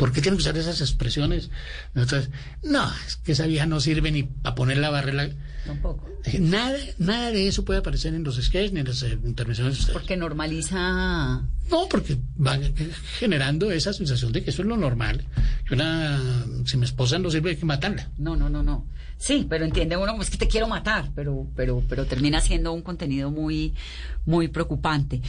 [0.00, 1.50] ¿Por qué tienen que usar esas expresiones?
[1.94, 2.30] Entonces,
[2.62, 5.28] no, es que esa vieja no sirve ni para poner la barrera.
[5.66, 6.08] Tampoco.
[6.38, 9.80] Nada, nada de eso puede aparecer en los sketches ni en las eh, intervenciones de
[9.80, 9.92] ustedes.
[9.92, 11.42] Porque normaliza.
[11.70, 12.58] No, porque va
[13.18, 15.22] generando esa sensación de que eso es lo normal.
[15.68, 16.18] Que una,
[16.64, 18.08] si mi esposa no sirve, hay que matarla.
[18.16, 18.86] No, no, no, no.
[19.18, 22.80] Sí, pero entiende uno, es que te quiero matar, pero, pero, pero termina siendo un
[22.80, 23.74] contenido muy,
[24.24, 25.20] muy preocupante.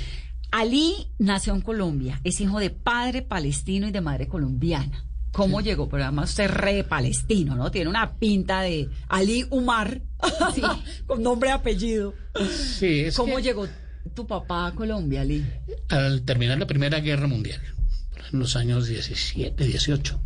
[0.51, 5.05] Ali nació en Colombia, es hijo de padre palestino y de madre colombiana.
[5.31, 5.87] ¿Cómo llegó?
[5.87, 7.71] Pero además usted es re palestino, ¿no?
[7.71, 10.01] Tiene una pinta de Ali Umar,
[11.07, 12.13] con nombre y apellido.
[12.53, 13.65] Sí, es ¿Cómo llegó
[14.13, 15.45] tu papá a Colombia, Ali?
[15.87, 17.61] Al terminar la Primera Guerra Mundial,
[18.33, 20.21] en los años 17, 18.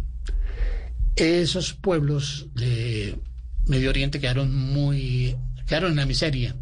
[1.17, 3.19] Esos pueblos de
[3.67, 5.37] Medio Oriente quedaron muy...
[5.67, 6.55] quedaron en la miseria.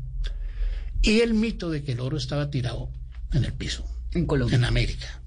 [1.02, 2.89] Y el mito de que el oro estaba tirado
[3.34, 3.86] en el piso.
[4.13, 4.56] En Colombia.
[4.56, 5.22] En América.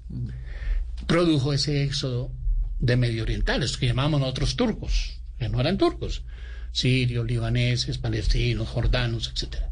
[1.05, 2.31] Produjo ese éxodo
[2.79, 6.23] de medio orientales, que llamábamos nosotros turcos, que no eran turcos,
[6.71, 9.71] sirios, libaneses, palestinos, jordanos, etcétera.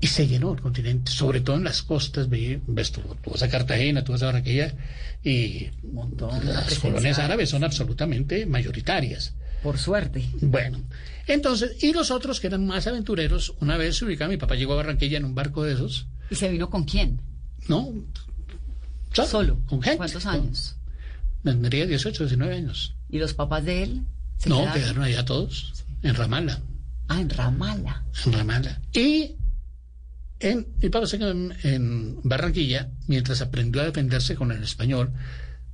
[0.00, 4.02] Y se llenó el continente, sobre todo en las costas, ves tú, vas a Cartagena,
[4.02, 4.74] tú vas a Barranquilla,
[5.22, 5.70] y
[6.18, 9.34] las colonias árabes son absolutamente mayoritarias.
[9.62, 10.28] Por suerte.
[10.40, 10.82] Bueno,
[11.28, 14.72] entonces, y los otros que eran más aventureros, una vez se ubicaban, mi papá llegó
[14.72, 16.08] a Barranquilla en un barco de esos.
[16.30, 17.20] ¿Y se vino con quién?
[17.68, 17.92] No.
[19.12, 19.58] Solo.
[19.66, 19.98] ¿Con gente?
[19.98, 20.76] ¿Cuántos años?
[21.42, 22.94] Tendría 18, 19 años.
[23.08, 24.02] ¿Y los papás de él?
[24.46, 25.04] no, quedaron?
[25.04, 26.60] allá todos, en Ramala.
[27.08, 28.04] Ah, en Ramala.
[28.24, 28.80] En Ramala.
[28.92, 29.36] Y
[30.40, 35.12] en, mi papá se quedó en, Barranquilla mientras aprendió a defenderse con el español,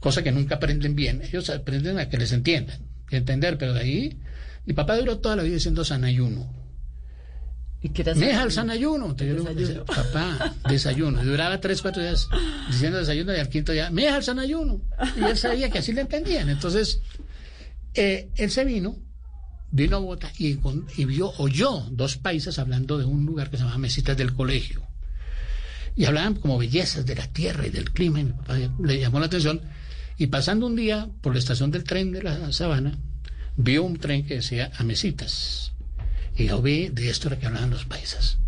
[0.01, 1.23] cosa que nunca aprenden bien.
[1.23, 4.19] Ellos aprenden a que les entiendan, que entender, pero de ahí
[4.67, 6.53] mi papá duró toda la vida siendo sanayuno.
[7.81, 9.17] ¿Y qué deja el desayuno.
[9.87, 11.23] Papá, desayuno.
[11.23, 12.29] Y duraba tres, cuatro días
[12.69, 14.81] diciendo desayuno y al quinto día, me deja el desayuno.
[15.17, 16.49] Y él sabía que así le entendían.
[16.49, 17.01] Entonces,
[17.95, 18.97] eh, él se vino,
[19.71, 20.59] vino a Bogotá y,
[20.97, 24.83] y, vio, oyó dos países hablando de un lugar que se llama Mesitas del Colegio.
[25.95, 28.21] Y hablaban como bellezas de la tierra y del clima.
[28.21, 29.61] Y le llamó la atención.
[30.17, 32.99] Y pasando un día por la estación del tren de la Sabana,
[33.57, 35.68] vio un tren que decía a Mesitas
[36.39, 38.39] Y yo vi, de esto era que hablaban los paisas.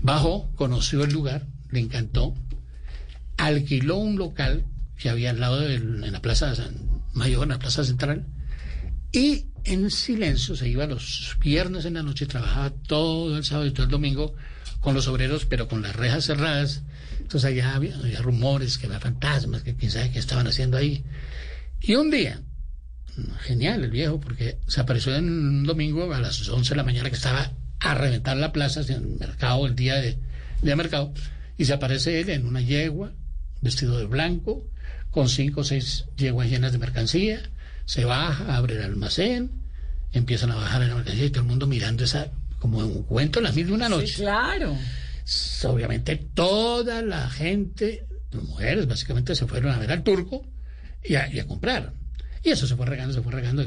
[0.00, 2.34] Bajó, conoció el lugar, le encantó,
[3.36, 4.64] alquiló un local
[4.96, 6.76] que había al lado de, en la Plaza San
[7.12, 8.26] Mayor, en la Plaza Central,
[9.12, 13.72] y en silencio se iba los viernes en la noche trabajaba todo el sábado y
[13.72, 14.34] todo el domingo
[14.78, 16.82] con los obreros, pero con las rejas cerradas.
[17.18, 21.04] Entonces allá había, había rumores, que había fantasmas, que quién sabe qué estaban haciendo ahí.
[21.80, 22.40] Y un día,
[23.40, 27.10] genial el viejo, porque se apareció en un domingo a las 11 de la mañana
[27.10, 30.18] que estaba a reventar la plaza, en el mercado, el día de,
[30.62, 31.12] de mercado,
[31.56, 33.12] y se aparece él en una yegua,
[33.60, 34.66] vestido de blanco,
[35.10, 37.40] con cinco o seis yeguas llenas de mercancía,
[37.84, 39.50] se baja, abre el almacén,
[40.12, 43.40] empiezan a bajar en la mercancía y todo el mundo mirando esa, como un cuento,
[43.40, 44.06] las mil de una noche.
[44.06, 44.76] Sí, claro.
[45.64, 50.46] Obviamente toda la gente, las mujeres básicamente se fueron a ver al turco
[51.04, 51.92] y a, y a comprar.
[52.42, 53.64] Y eso se fue regando, se fue regando.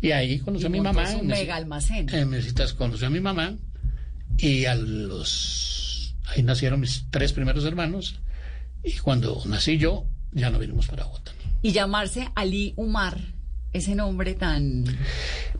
[0.00, 1.06] Y ahí conoció a mi mamá.
[1.06, 2.08] su en mega almacén.
[2.12, 3.56] En Mesitas conoció a mi mamá
[4.38, 6.14] y a los...
[6.26, 8.20] Ahí nacieron mis tres primeros hermanos
[8.82, 11.32] y cuando nací yo ya no vinimos para Bogotá.
[11.60, 13.18] Y llamarse Ali Umar,
[13.72, 14.84] ese nombre tan...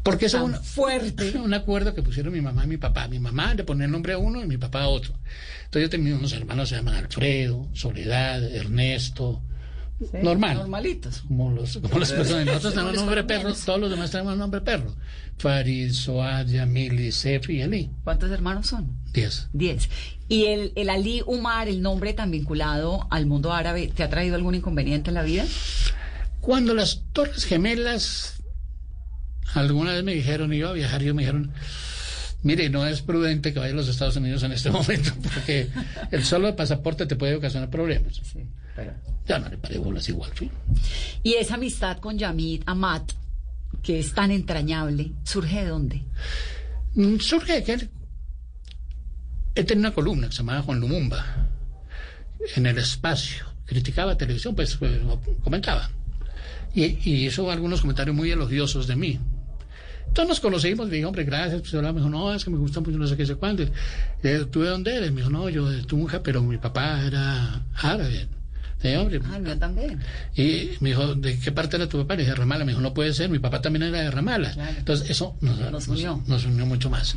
[0.03, 1.33] Porque es un, fuerte.
[1.38, 3.09] un acuerdo que pusieron mi mamá y mi papá.
[3.09, 5.12] Mi mamá le ponía el nombre a uno y mi papá a otro.
[5.64, 9.42] Entonces yo tenía unos hermanos, se llaman Alfredo, Soledad, Ernesto,
[10.00, 10.56] Sí, normal.
[10.56, 11.22] Normalitos.
[11.28, 12.46] Como, los, como las personas.
[12.46, 14.94] Nosotros tenemos nombre perro, todos los demás tenemos nombre perro.
[15.36, 17.90] Farid, Soad, Yamili, Sefi y Ali.
[18.02, 18.98] ¿Cuántos hermanos son?
[19.12, 19.48] Diez.
[19.52, 19.88] Diez.
[20.28, 24.36] ¿Y el, el Ali Umar, el nombre tan vinculado al mundo árabe, te ha traído
[24.36, 25.44] algún inconveniente en la vida?
[26.40, 28.40] Cuando las Torres Gemelas
[29.54, 31.52] alguna vez me dijeron, iba a viajar, y me dijeron,
[32.42, 35.68] mire, no es prudente que vaya a los Estados Unidos en este momento, porque
[36.10, 38.20] el solo pasaporte te puede ocasionar problemas.
[39.26, 40.50] Ya no le paré bolas igual, fin.
[41.22, 43.12] Y esa amistad con Yamid Amat,
[43.83, 46.02] que es tan entrañable, ¿surge de dónde?
[46.94, 47.90] Mm, Surge de que él,
[49.54, 51.48] él tenía una columna que se llamaba Juan Lumumba,
[52.56, 55.00] en el espacio, criticaba televisión, pues eh,
[55.42, 55.90] comentaba.
[56.74, 59.18] Y, y hizo algunos comentarios muy elogiosos de mí.
[60.06, 61.61] Entonces nos conocimos, le dije, hombre, gracias.
[61.62, 63.64] Pues me dijo, no, es que me gusta mucho, no sé qué, sé cuándo.
[64.50, 65.12] ¿Tú de dónde eres?
[65.12, 68.28] Me dijo, no, yo de Tunja, pero mi papá era árabe.
[68.82, 69.20] Dije, hombre.
[69.30, 70.00] Ah, mío también.
[70.34, 72.14] Y me dijo, ¿de qué parte era tu papá?
[72.16, 72.64] Le dije, Ramala.
[72.64, 74.52] Me dijo, no puede ser, mi papá también era de Ramala.
[74.78, 76.22] Entonces eso nos, nos unió.
[76.26, 77.16] Nos, unió mucho más.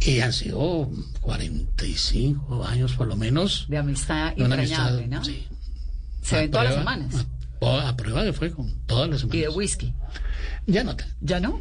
[0.00, 3.66] Y han sido 45 años por lo menos.
[3.68, 5.24] De amistad amistad, ¿no?
[5.24, 5.46] sí.
[6.22, 7.26] Se ven todas las semanas.
[7.62, 9.38] A, a prueba de fuego, todas las semanas.
[9.38, 9.94] Y de whisky.
[10.66, 10.94] Ya no.
[10.94, 11.60] te- ¿Ya no?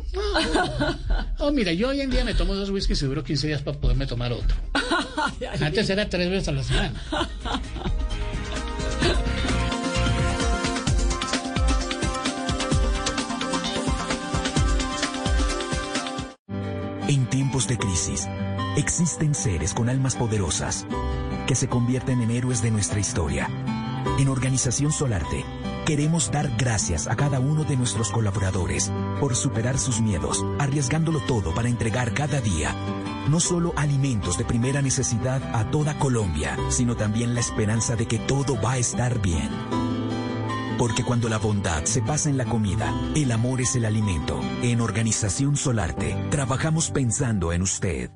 [1.39, 3.79] Oh, mira, yo hoy en día me tomo dos whiskies y duro 15 días para
[3.79, 4.55] poderme tomar otro.
[5.61, 6.93] Antes era tres veces a la semana.
[17.07, 18.27] En tiempos de crisis,
[18.77, 20.85] existen seres con almas poderosas
[21.45, 23.49] que se convierten en héroes de nuestra historia.
[24.17, 25.43] En Organización Solarte,
[25.85, 31.53] queremos dar gracias a cada uno de nuestros colaboradores por superar sus miedos, arriesgándolo todo
[31.53, 32.73] para entregar cada día
[33.29, 38.19] no solo alimentos de primera necesidad a toda Colombia, sino también la esperanza de que
[38.19, 39.49] todo va a estar bien.
[40.77, 44.39] Porque cuando la bondad se pasa en la comida, el amor es el alimento.
[44.63, 48.09] En Organización Solarte, trabajamos pensando en usted.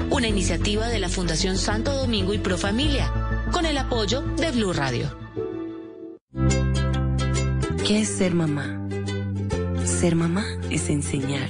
[0.09, 3.11] Una iniciativa de la Fundación Santo Domingo y Profamilia,
[3.51, 5.13] con el apoyo de Blue Radio.
[7.85, 8.87] ¿Qué es ser mamá?
[9.83, 11.49] Ser mamá es enseñar.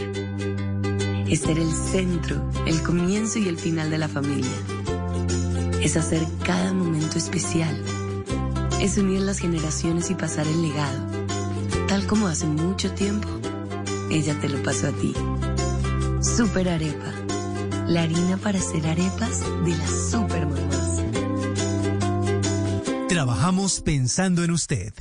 [1.29, 4.49] Es ser el centro, el comienzo y el final de la familia.
[5.83, 7.79] Es hacer cada momento especial.
[8.81, 11.07] Es unir las generaciones y pasar el legado.
[11.87, 13.29] Tal como hace mucho tiempo,
[14.09, 15.13] ella te lo pasó a ti.
[16.19, 17.13] Super Arepa.
[17.85, 21.03] La harina para hacer arepas de las super mamás.
[23.07, 24.91] Trabajamos pensando en usted.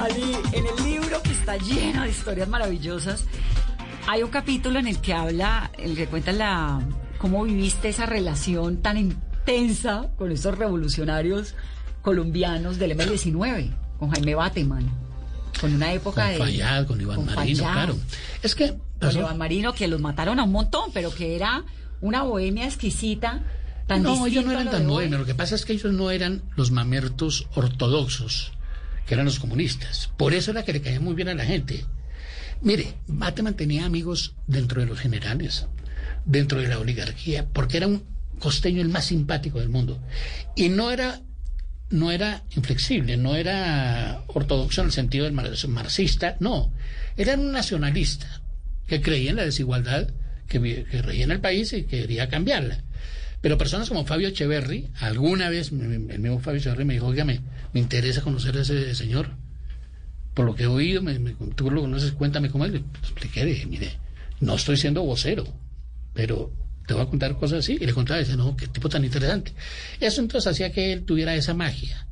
[0.00, 3.24] Ali, en el libro que está lleno de historias maravillosas,
[4.08, 6.80] hay un capítulo en el que habla, en el que cuenta la
[7.18, 11.54] cómo viviste esa relación tan intensa con esos revolucionarios
[12.06, 14.88] colombianos del M-19, con Jaime Bateman,
[15.60, 16.38] con una época Con de...
[16.38, 17.98] Fayad, con Iván con Marino, claro.
[18.44, 21.64] Es que Con Iván Marino, que los mataron a un montón, pero que era
[22.00, 23.42] una bohemia exquisita,
[23.88, 25.18] tan no, ellos no eran tan bohemios.
[25.18, 28.52] Lo que pasa es que ellos no eran los mamertos ortodoxos,
[29.04, 30.08] que eran los comunistas.
[30.16, 31.86] Por eso era que le caía muy bien a la gente.
[32.62, 35.66] Mire, Bateman tenía amigos dentro de los generales,
[36.24, 38.04] dentro de la oligarquía, porque era un
[38.38, 39.98] costeño el más simpático del mundo.
[40.54, 41.20] Y no era,
[41.90, 46.72] no era inflexible, no era ortodoxo en el sentido del marxista, no.
[47.16, 48.42] Era un nacionalista
[48.86, 50.10] que creía en la desigualdad
[50.48, 52.82] que, que reía en el país y quería cambiarla.
[53.40, 57.40] Pero personas como Fabio Echeverry, alguna vez el mismo Fabio Echeverry me dijo, oígame,
[57.72, 59.30] me interesa conocer a ese señor.
[60.34, 61.18] Por lo que he oído, me,
[61.54, 62.72] tú lo conoces, cuéntame cómo es.
[62.72, 63.98] Le expliqué, mire,
[64.40, 65.46] no estoy siendo vocero,
[66.12, 66.52] pero
[66.86, 67.78] te voy a contar cosas así.
[67.80, 69.52] Y le contaba, dice, no, qué tipo tan interesante.
[70.00, 72.06] Eso entonces hacía que él tuviera esa magia.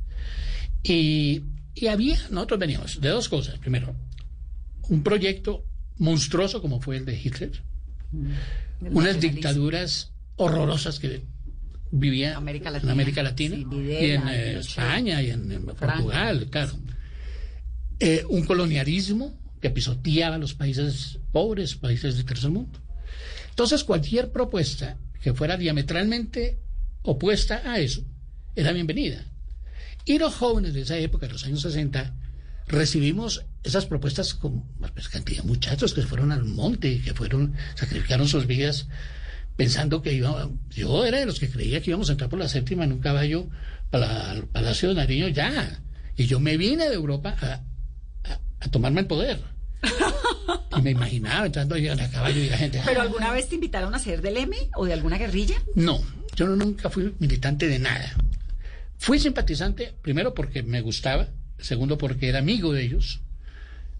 [0.82, 1.42] Y,
[1.74, 3.58] y había, nosotros veníamos de dos cosas.
[3.58, 3.94] Primero,
[4.88, 5.64] un proyecto
[5.98, 7.62] monstruoso como fue el de Hitler,
[8.12, 8.96] mm.
[8.96, 11.22] unas dictaduras horrorosas que
[11.90, 12.70] vivía en América
[13.22, 16.72] Latina y en eh, España y en, Portugal, claro.
[18.00, 22.80] Eh, un colonialismo que pisoteaba los países pobres, países del tercer mundo.
[23.54, 26.58] Entonces, cualquier propuesta que fuera diametralmente
[27.02, 28.04] opuesta a eso
[28.56, 29.24] era bienvenida.
[30.04, 32.16] Y los jóvenes de esa época, de los años 60,
[32.66, 38.26] recibimos esas propuestas con pues, cantidad de muchachos que fueron al monte, que fueron, sacrificaron
[38.26, 38.88] sus vidas
[39.54, 42.48] pensando que iba, yo era de los que creía que íbamos a entrar por la
[42.48, 43.48] séptima en un caballo
[43.90, 45.80] para el Palacio de Nariño ya.
[46.16, 49.53] Y yo me vine de Europa a, tomarme el poder.
[50.76, 52.80] Y me imaginaba entrando yo en el caballo y la gente.
[52.84, 55.56] ¿Pero alguna vez te invitaron a ser del M o de alguna guerrilla?
[55.74, 56.00] No,
[56.36, 58.14] yo nunca fui militante de nada.
[58.98, 61.28] Fui simpatizante, primero porque me gustaba,
[61.58, 63.20] segundo porque era amigo de ellos.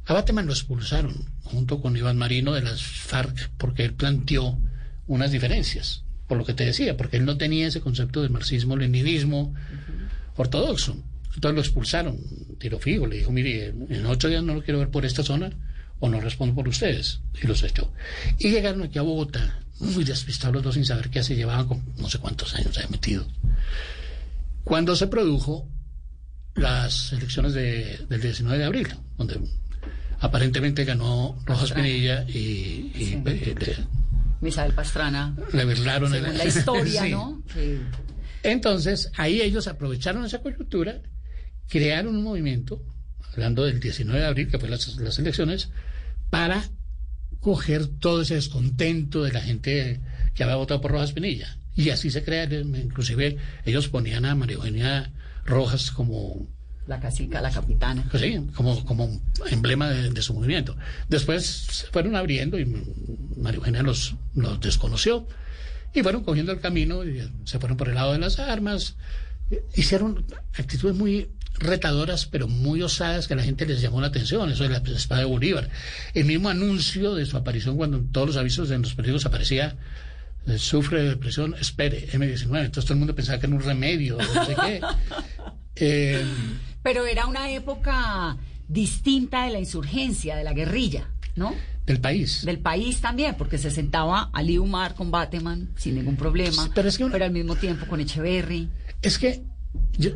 [0.07, 4.59] A Bateman lo expulsaron junto con Iván Marino de las FARC porque él planteó
[5.07, 9.55] unas diferencias, por lo que te decía, porque él no tenía ese concepto de marxismo-leninismo
[10.37, 10.97] ortodoxo.
[11.35, 12.19] Entonces lo expulsaron,
[12.59, 15.51] tiro fijo, le dijo, mire, en ocho días no lo quiero ver por esta zona
[16.05, 17.21] o no respondo por ustedes.
[17.43, 17.91] Y los echó.
[18.39, 21.83] Y llegaron aquí a Bogotá, muy despistados los dos sin saber qué se llevaban con
[21.97, 23.27] no sé cuántos años había metido.
[24.65, 25.67] Cuando se produjo
[26.57, 29.41] las elecciones del 19 de abril, donde
[30.21, 33.87] aparentemente ganó Rojas Pinilla y, eh,
[34.43, 35.35] Misael Pastrana.
[35.55, 37.43] Le burlaron la historia, ¿no?
[38.43, 41.01] Entonces, ahí ellos aprovecharon esa coyuntura,
[41.67, 42.83] crearon un movimiento,
[43.33, 45.71] hablando del 19 de abril, que fue las, las elecciones,
[46.35, 46.65] para
[47.39, 50.01] coger todo ese descontento de la gente
[50.35, 51.59] que había votado por Rojas Pinilla.
[51.77, 55.13] Y así se crea, inclusive ellos ponían a María Eugenia
[55.45, 56.49] Rojas como
[56.89, 58.05] la casica, la capitana.
[58.11, 60.77] Pues sí, como, como emblema de, su movimiento.
[61.09, 62.65] Después se fueron abriendo y
[63.37, 65.29] María Eugenia los, los desconoció
[65.93, 68.97] y fueron cogiendo el camino y se fueron por el lado de las armas.
[69.77, 70.25] Hicieron
[70.59, 71.29] actitudes muy
[71.59, 74.51] retadoras, pero muy osadas que a la gente les llamó la atención.
[74.51, 75.71] Eso es la espada de Bolívar.
[76.13, 79.77] El mismo anuncio de su aparición, cuando en todos los avisos en los periódicos aparecía
[80.47, 82.65] eh, sufre de depresión, espere, M19.
[82.65, 84.81] Entonces todo el mundo pensaba que era un remedio, no sé qué.
[85.77, 86.25] Eh,
[86.85, 88.37] pero era una época
[88.69, 91.53] distinta de la insurgencia, de la guerrilla, ¿no?
[91.85, 92.45] Del país.
[92.45, 96.97] Del país también, porque se sentaba Ali Umar con Bateman sin ningún problema, pero, es
[96.97, 98.71] que al mismo tiempo con Echeverry.
[99.03, 99.43] Es que
[99.99, 100.11] yo,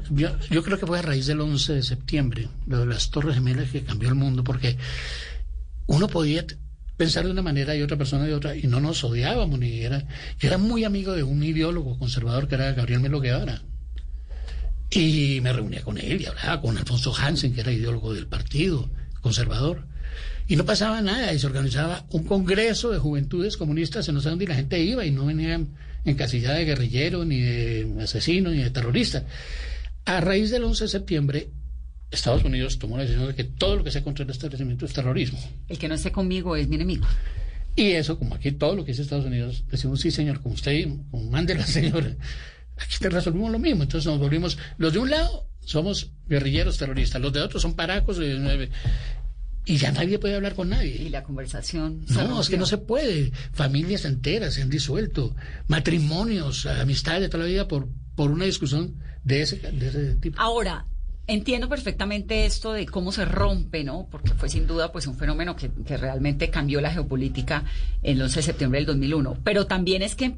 [0.50, 3.70] yo, creo que fue a raíz del 11 de septiembre, lo de las Torres Gemelas
[3.70, 4.76] que cambió el mundo, porque
[5.86, 6.44] uno podía
[6.96, 10.04] pensar de una manera y otra persona de otra, y no nos odiábamos, ni era...
[10.38, 13.62] Yo era muy amigo de un ideólogo conservador que era Gabriel Melo Guevara
[14.90, 18.88] y me reunía con él y hablaba con Alfonso Hansen, que era ideólogo del partido
[19.20, 19.86] conservador.
[20.46, 24.44] Y no pasaba nada, y se organizaba un congreso de juventudes comunistas en sé dónde
[24.44, 25.68] y la gente iba y no venían
[26.04, 29.24] encasillada de guerrillero, ni de asesino, ni de terrorista.
[30.04, 31.50] A raíz del 11 de septiembre,
[32.10, 34.92] Estados Unidos tomó la decisión de que todo lo que sea contra el establecimiento es
[34.92, 35.38] terrorismo.
[35.68, 37.06] El que no esté conmigo es mi enemigo.
[37.76, 40.88] Y eso, como aquí todo lo que dice Estados Unidos, decimos, sí, señor, como usted,
[41.10, 42.16] como mande la señora.
[42.76, 43.82] Aquí te resolvimos lo mismo.
[43.82, 48.18] Entonces nos volvimos, los de un lado somos guerrilleros terroristas, los de otro son paracos.
[49.68, 50.96] Y ya nadie puede hablar con nadie.
[50.96, 52.04] Y la conversación.
[52.08, 53.32] No, es que no se puede.
[53.52, 58.96] Familias enteras se han disuelto, matrimonios, amistades de toda la vida por, por una discusión
[59.24, 60.40] de ese, de ese tipo.
[60.40, 60.86] Ahora,
[61.30, 64.08] Entiendo perfectamente esto de cómo se rompe, ¿no?
[64.10, 67.64] Porque fue sin duda pues un fenómeno que, que realmente cambió la geopolítica
[68.02, 69.36] el 11 de septiembre del 2001.
[69.44, 70.36] Pero también es que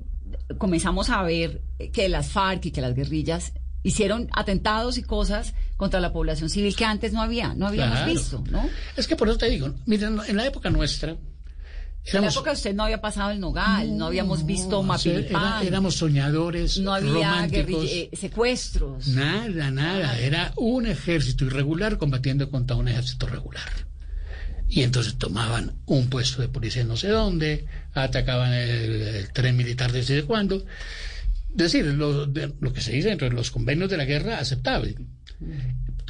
[0.59, 1.63] comenzamos a ver
[1.93, 3.53] que las FARC y que las guerrillas
[3.83, 8.45] hicieron atentados y cosas contra la población civil que antes no había, no habíamos visto,
[8.51, 8.69] ¿no?
[8.97, 11.13] Es que por eso te digo, miren, en la época nuestra...
[11.13, 15.67] en la época usted no había pasado el Nogal, no, habíamos visto Mapilipán.
[15.67, 19.09] éramos soñadores, No había eh, secuestros.
[19.09, 20.19] Nada, nada.
[20.19, 23.91] Era un ejército irregular combatiendo contra un ejército regular.
[24.71, 30.23] Y entonces tomaban un puesto de policía no sé dónde, atacaban el, tren militar desde
[30.23, 30.65] cuándo.
[31.55, 34.97] Decir, lo, lo que se dice dentro de los convenios de la guerra aceptable.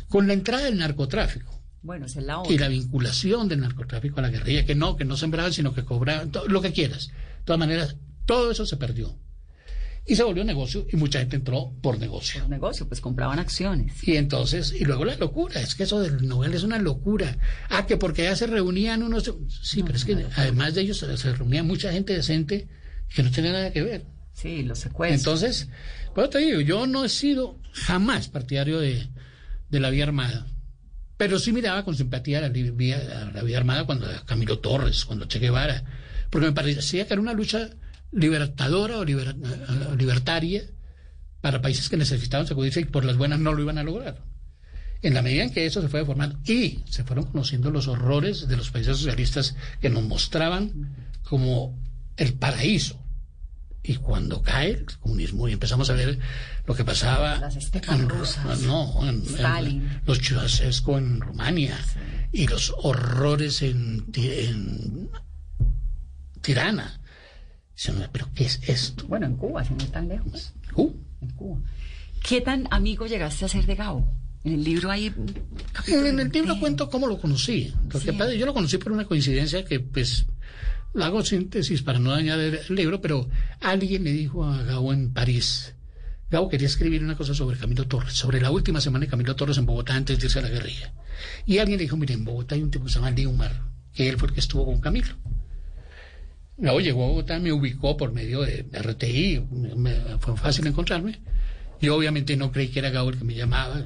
[0.09, 4.31] Con la entrada del narcotráfico, bueno, es la Y la vinculación del narcotráfico a la
[4.31, 7.09] guerrilla, que no, que no sembraban, sino que cobraban, lo que quieras.
[7.09, 9.19] De todas maneras, todo eso se perdió.
[10.07, 12.41] Y se volvió negocio y mucha gente entró por negocio.
[12.41, 14.07] Por negocio, pues compraban acciones.
[14.07, 17.39] Y entonces, y luego la locura, es que eso del Nobel es una locura.
[17.69, 19.33] Ah, que porque ya se reunían unos...
[19.63, 22.69] Sí, pero es que además de ellos se, reunía mucha gente decente
[23.15, 24.07] que no tenía nada que ver.
[24.41, 25.21] Sí, los secuestros.
[25.21, 25.69] Entonces,
[26.15, 29.09] pues te digo, yo no he sido jamás partidario de,
[29.71, 30.47] la vía armada.
[31.19, 35.85] Pero sí miraba con simpatía la, la vía armada cuando Camilo Torres, cuando Che Guevara,
[36.31, 37.69] porque me parecía que era una lucha
[38.13, 40.63] libertadora o libertaria
[41.43, 44.25] para países que necesitaban sacudirse y por las buenas no lo iban a lograr.
[45.03, 48.49] En la medida en que eso se fue formando y se fueron conociendo los horrores
[48.49, 51.79] de los países socialistas que nos mostraban como
[52.17, 53.00] el paraíso
[53.83, 56.19] y cuando cae el comunismo y empezamos a ver
[56.67, 57.41] lo que pasaba
[57.89, 58.09] en,
[58.67, 61.79] no, en, los Chubasesco en Rumania
[62.33, 64.07] y los horrores en,
[66.43, 67.01] Tirana.
[68.13, 69.07] Pero ¿qué es esto?
[69.07, 70.53] Bueno, en Cuba, si no es tan lejos.
[70.77, 71.61] En Cuba.
[72.23, 74.07] ¿Qué tan amigo llegaste a ser de Gao?
[74.45, 75.13] En el libro hay...
[75.87, 77.75] En, el libro cuento cómo lo conocí.
[77.91, 80.27] Porque yo lo conocí por una coincidencia que pues
[80.99, 83.29] hago síntesis para no dañar el libro, pero
[83.61, 85.75] alguien le dijo a Gao en París,
[86.31, 89.59] Gao quería escribir una cosa sobre Camilo Torres, sobre la última semana de Camilo Torres
[89.59, 90.93] en Bogotá antes de irse a la guerrilla.
[91.45, 93.53] Y alguien le dijo, mire, en Bogotá hay un tipo que se llama Neumar,
[93.93, 95.15] que él fue el que estuvo con Camilo.
[96.57, 99.45] Gao llegó a Bogotá, me ubicó por medio de RTI,
[99.77, 101.21] me, fue fácil encontrarme.
[101.81, 103.83] Yo obviamente no creí que era Gao el que me llamaba,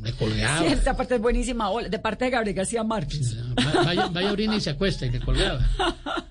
[0.00, 0.66] me colgaba.
[0.66, 3.36] Sí, esta parte es buenísima, de parte de Gabriel García Márquez.
[3.54, 5.60] Vaya, vaya orina y se acuesta y le colgaba.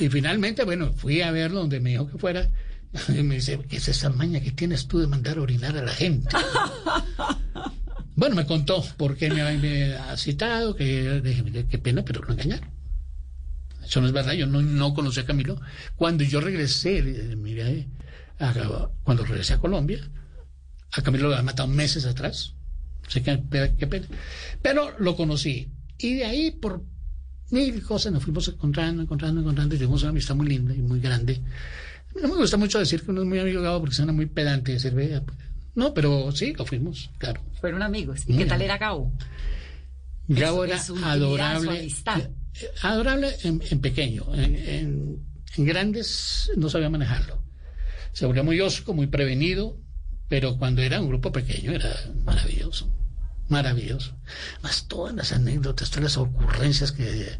[0.00, 2.50] Y finalmente, bueno, fui a verlo donde me dijo que fuera.
[3.08, 5.82] Y me dice, ¿qué es esa maña que tienes tú de mandar a orinar a
[5.82, 6.28] la gente?
[8.16, 12.68] bueno, me contó por qué me había citado, que dije, qué pena, pero lo engañaron.
[13.84, 15.60] Eso no es verdad, yo no, no conocí a Camilo.
[15.94, 17.02] Cuando yo regresé,
[17.36, 17.88] mire,
[19.04, 20.00] cuando regresé a Colombia,
[20.92, 22.54] a Camilo lo había matado meses atrás.
[23.06, 23.40] Sé que,
[23.78, 24.06] qué pena.
[24.62, 25.72] Pero lo conocí.
[25.98, 26.84] Y de ahí, por
[27.50, 31.00] mil cosas nos fuimos encontrando, encontrando, encontrando y tuvimos una amistad muy linda y muy
[31.00, 31.40] grande.
[32.20, 34.72] No me gusta mucho decir que uno es muy amigo Gabo porque suena muy pedante
[34.72, 35.38] decir, vea, pues".
[35.74, 37.40] no, pero sí, lo fuimos, claro.
[37.60, 38.22] Fueron amigos.
[38.26, 39.12] ¿Y qué tal era Gabo?
[40.28, 41.86] Gabo era adorable.
[41.86, 44.26] Eh, adorable en, pequeño.
[44.34, 45.24] En,
[45.56, 47.42] grandes no sabía manejarlo.
[48.12, 49.76] Se volvió muy osco, muy prevenido,
[50.28, 51.94] pero cuando era un grupo pequeño era
[52.24, 52.90] maravilloso
[53.50, 54.14] maravilloso.
[54.62, 57.38] Más todas las anécdotas, todas las ocurrencias que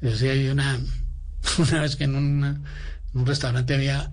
[0.00, 0.78] decía hay una,
[1.58, 4.12] una vez que en, un restaurante había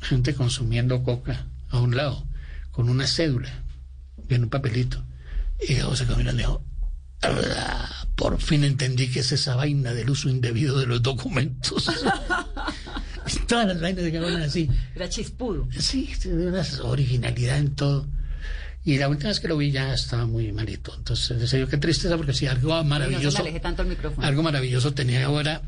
[0.00, 2.26] gente consumiendo coca a un lado,
[2.70, 3.50] con una cédula
[4.28, 5.04] en un papelito.
[5.68, 6.64] Y José Camilo dijo,
[8.16, 11.90] por fin entendí que es esa vaina del uso indebido de los documentos.
[13.48, 14.70] Todas las vainas de cada así.
[14.94, 15.68] Era chispudo.
[15.78, 18.06] Sí, de una originalidad en todo.
[18.84, 20.94] Y la última vez que lo vi ya estaba muy malito.
[20.94, 23.42] Entonces decía yo, qué tristeza, porque si algo maravilloso.
[24.18, 25.62] Algo maravilloso tenía ahora,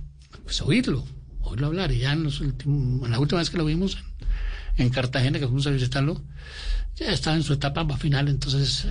[0.44, 1.04] pues oírlo,
[1.40, 1.92] oírlo hablar.
[1.92, 3.96] Y ya en, los últimos, la última vez que lo vimos
[4.76, 6.22] en, Cartagena, que fuimos a visitarlo,
[6.94, 8.28] ya estaba en su etapa final.
[8.28, 8.86] Entonces,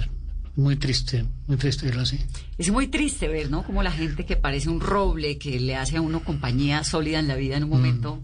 [0.55, 2.19] muy triste, muy triste verlo así.
[2.57, 3.63] Es muy triste ver, ¿no?
[3.63, 7.27] Como la gente que parece un roble, que le hace a uno compañía sólida en
[7.27, 8.23] la vida, en un momento mm.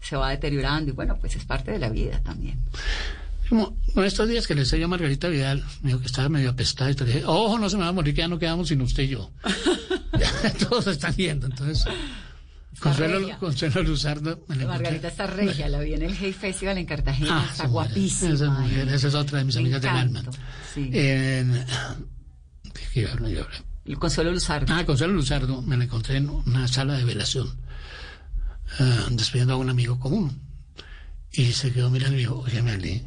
[0.00, 0.90] se va deteriorando.
[0.90, 2.58] Y bueno, pues es parte de la vida también.
[3.48, 6.50] Como en estos días que le decía a Margarita Vidal, me dijo que estaba medio
[6.50, 8.68] apestada y te dije, ojo, no se me va a morir, que ya no quedamos
[8.68, 9.30] sin usted y yo.
[10.18, 11.84] ya, todos están viendo, entonces.
[12.78, 14.44] Consuelo, Consuelo, Luzardo.
[14.48, 18.34] Margarita está regia, la vi en el Hey Festival en Cartagena, ah, está guapísima.
[18.34, 20.22] Esa, mujer, esa es otra de mis amigas del alma.
[20.74, 20.90] Sí.
[20.92, 21.64] En,
[23.84, 24.72] el Consuelo Luzardo.
[24.72, 27.48] Ah, Consuelo Luzardo, me la encontré en una sala de velación,
[28.78, 30.40] uh, despidiendo a un amigo común.
[31.32, 33.02] Y se quedó mirando y dijo, oye, Ali,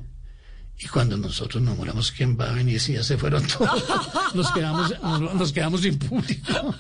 [0.83, 3.83] y cuando nosotros nos moramos, ¿quién va a venir si ya se fueron todos?
[4.33, 4.93] Nos quedamos,
[5.35, 6.75] nos, quedamos sin público.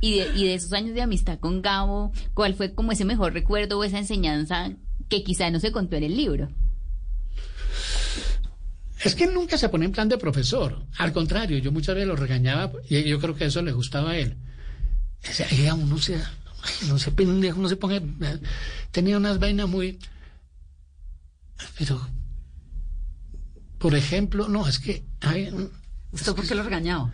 [0.00, 3.32] y, de, y de esos años de amistad con Gabo, ¿cuál fue como ese mejor
[3.32, 4.72] recuerdo o esa enseñanza
[5.08, 6.48] que quizá no se contó en el libro?
[9.02, 10.84] Es que nunca se pone en plan de profesor.
[10.96, 14.18] Al contrario, yo muchas veces lo regañaba y yo creo que eso le gustaba a
[14.18, 14.36] él.
[15.28, 16.20] O sea, uno se,
[16.88, 18.02] no se pendejo, no se ponga.
[18.90, 19.98] Tenía unas vainas muy.
[21.78, 22.00] Pero,
[23.78, 25.04] por ejemplo, no, es que
[26.12, 27.12] ¿Usted por qué lo regañaba?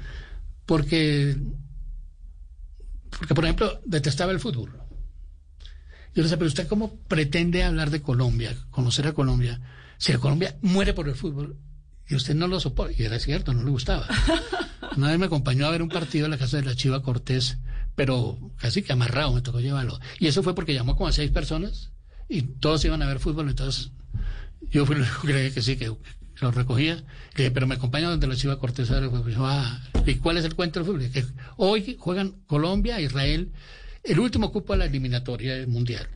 [0.67, 1.37] Porque,
[3.11, 4.71] porque por ejemplo, detestaba el fútbol.
[6.15, 9.61] Yo le decía, pero usted cómo pretende hablar de Colombia, conocer a Colombia,
[9.99, 11.59] si Colombia muere por el fútbol
[12.07, 12.95] y usted no lo soporta.
[12.97, 14.07] Y era cierto, no le gustaba.
[14.97, 17.59] Una vez me acompañó a ver un partido en la casa de la Chiva Cortés,
[17.97, 19.99] pero casi que amarrado me tocó llevarlo.
[20.21, 21.91] Y eso fue porque llamó como a seis personas
[22.29, 23.91] y todos iban a ver fútbol, entonces
[24.71, 25.93] yo fui el único que creí que sí, que,
[26.41, 27.03] lo recogía,
[27.35, 28.91] pero me acompañó donde la Chiva Cortés.
[28.91, 31.11] Ah, ¿Y cuál es el cuento del fútbol?
[31.11, 31.25] Que
[31.57, 33.53] hoy juegan Colombia, Israel,
[34.03, 36.09] el último cupo a la eliminatoria mundial.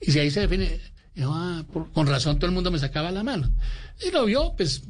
[0.00, 0.80] Y si ahí se define,
[1.22, 3.50] ah, con razón todo el mundo me sacaba la mano.
[4.04, 4.82] Y lo vio, pues,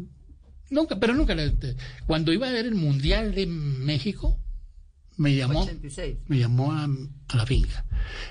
[0.70, 1.34] nunca, pero nunca.
[2.06, 4.38] Cuando iba a ver el Mundial de México,
[5.16, 5.68] me llamó,
[6.28, 6.88] me llamó a,
[7.34, 7.84] la finca.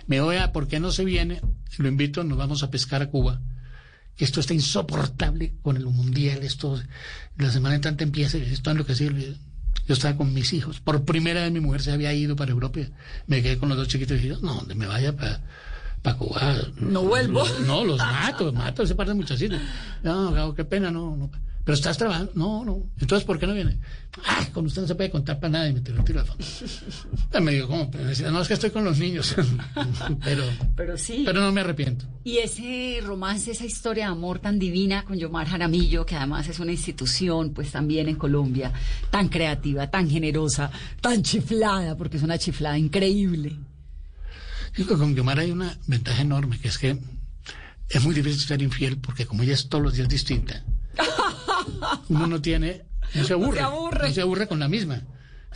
[0.07, 1.41] Me voy a, ¿por qué no se viene?
[1.77, 3.41] Lo invito, nos vamos a pescar a Cuba.
[4.19, 6.79] Esto está insoportable con el mundial, esto,
[7.37, 9.35] la semana entrante empieza, esto es lo que sirve.
[9.87, 10.79] Yo estaba con mis hijos.
[10.81, 12.81] Por primera vez mi mujer se había ido para Europa.
[13.27, 15.41] Me quedé con los dos chiquitos y dije, no, donde me vaya para
[16.01, 16.55] para Cuba.
[16.77, 17.45] No vuelvo.
[17.65, 19.59] no, los mato, mato ese par de muchachitos.
[20.03, 21.31] No, qué pena, no, no.
[21.63, 22.31] Pero estás trabajando.
[22.35, 22.89] No, no.
[22.99, 23.79] Entonces, ¿por qué no viene?
[24.25, 26.43] Ay, con usted no se puede contar para nada y me tiró el teléfono.
[27.41, 27.91] Me dijo, ¿cómo?
[28.31, 29.35] No, es que estoy con los niños.
[30.23, 30.43] pero,
[30.75, 31.23] pero sí.
[31.25, 32.05] Pero no me arrepiento.
[32.23, 36.59] Y ese romance, esa historia de amor tan divina con Yomar Jaramillo, que además es
[36.59, 38.71] una institución, pues también en Colombia,
[39.11, 43.57] tan creativa, tan generosa, tan chiflada, porque es una chiflada increíble.
[44.75, 46.97] Digo, con Yomar hay una ventaja enorme, que es que
[47.89, 50.63] es muy difícil ser infiel, porque como ella es todos los días distinta
[52.09, 55.01] uno no tiene, no se aburre, no se aburre, con la misma.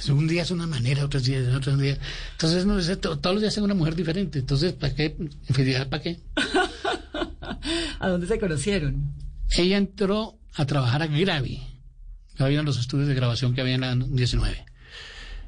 [0.09, 1.97] Un día es una manera, otros días es otro día.
[2.32, 4.39] Entonces, no, todos los días es una mujer diferente.
[4.39, 5.16] Entonces, ¿para qué?
[5.47, 6.20] Infidelidad, ¿para qué?
[7.99, 9.14] ¿A dónde se conocieron?
[9.55, 11.61] Ella entró a trabajar a Gravi.
[12.39, 14.66] Habían los estudios de grabación que había en la 19.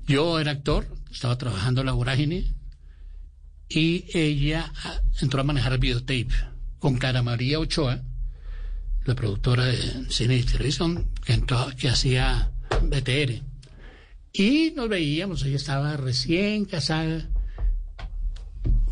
[0.07, 2.53] Yo era actor, estaba trabajando en la vorágine
[3.67, 6.27] y ella ah, entró a manejar el videotape
[6.77, 8.03] con Cara María Ochoa,
[9.05, 11.41] la productora de cine y televisión, que,
[11.77, 12.51] que hacía
[12.81, 13.41] BTR.
[14.33, 17.29] Y nos veíamos, ella estaba recién casada,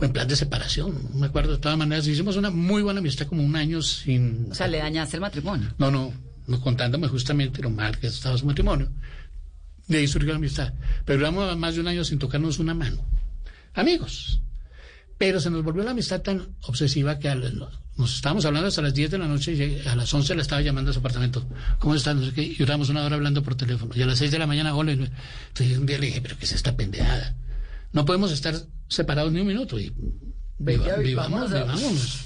[0.02, 2.08] en plan de separación, no me acuerdo de todas maneras.
[2.08, 4.52] Hicimos una muy buena amistad, como un año sin.
[4.52, 5.74] O sea, le dañaste el matrimonio.
[5.78, 6.14] No, no,
[6.48, 8.90] no contándome justamente lo mal que estaba su matrimonio.
[9.88, 10.74] De ahí surgió la amistad.
[11.06, 13.04] Pero duramos más de un año sin tocarnos una mano.
[13.74, 14.42] Amigos.
[15.18, 17.34] Pero se nos volvió la amistad tan obsesiva que
[17.98, 20.62] nos estábamos hablando hasta las 10 de la noche y a las 11 le estaba
[20.62, 21.46] llamando a su apartamento.
[21.80, 22.20] ¿Cómo están?
[22.20, 22.42] No sé qué.
[22.42, 23.94] Y duramos una hora hablando por teléfono.
[23.96, 24.94] Y a las 6 de la mañana, hola.
[24.94, 27.36] Entonces un día le dije, ¿pero qué es esta pendejada?
[27.92, 28.56] No podemos estar
[28.88, 29.80] separados ni un minuto.
[29.80, 29.94] Y
[30.58, 32.26] viva, vivamos, vivamos.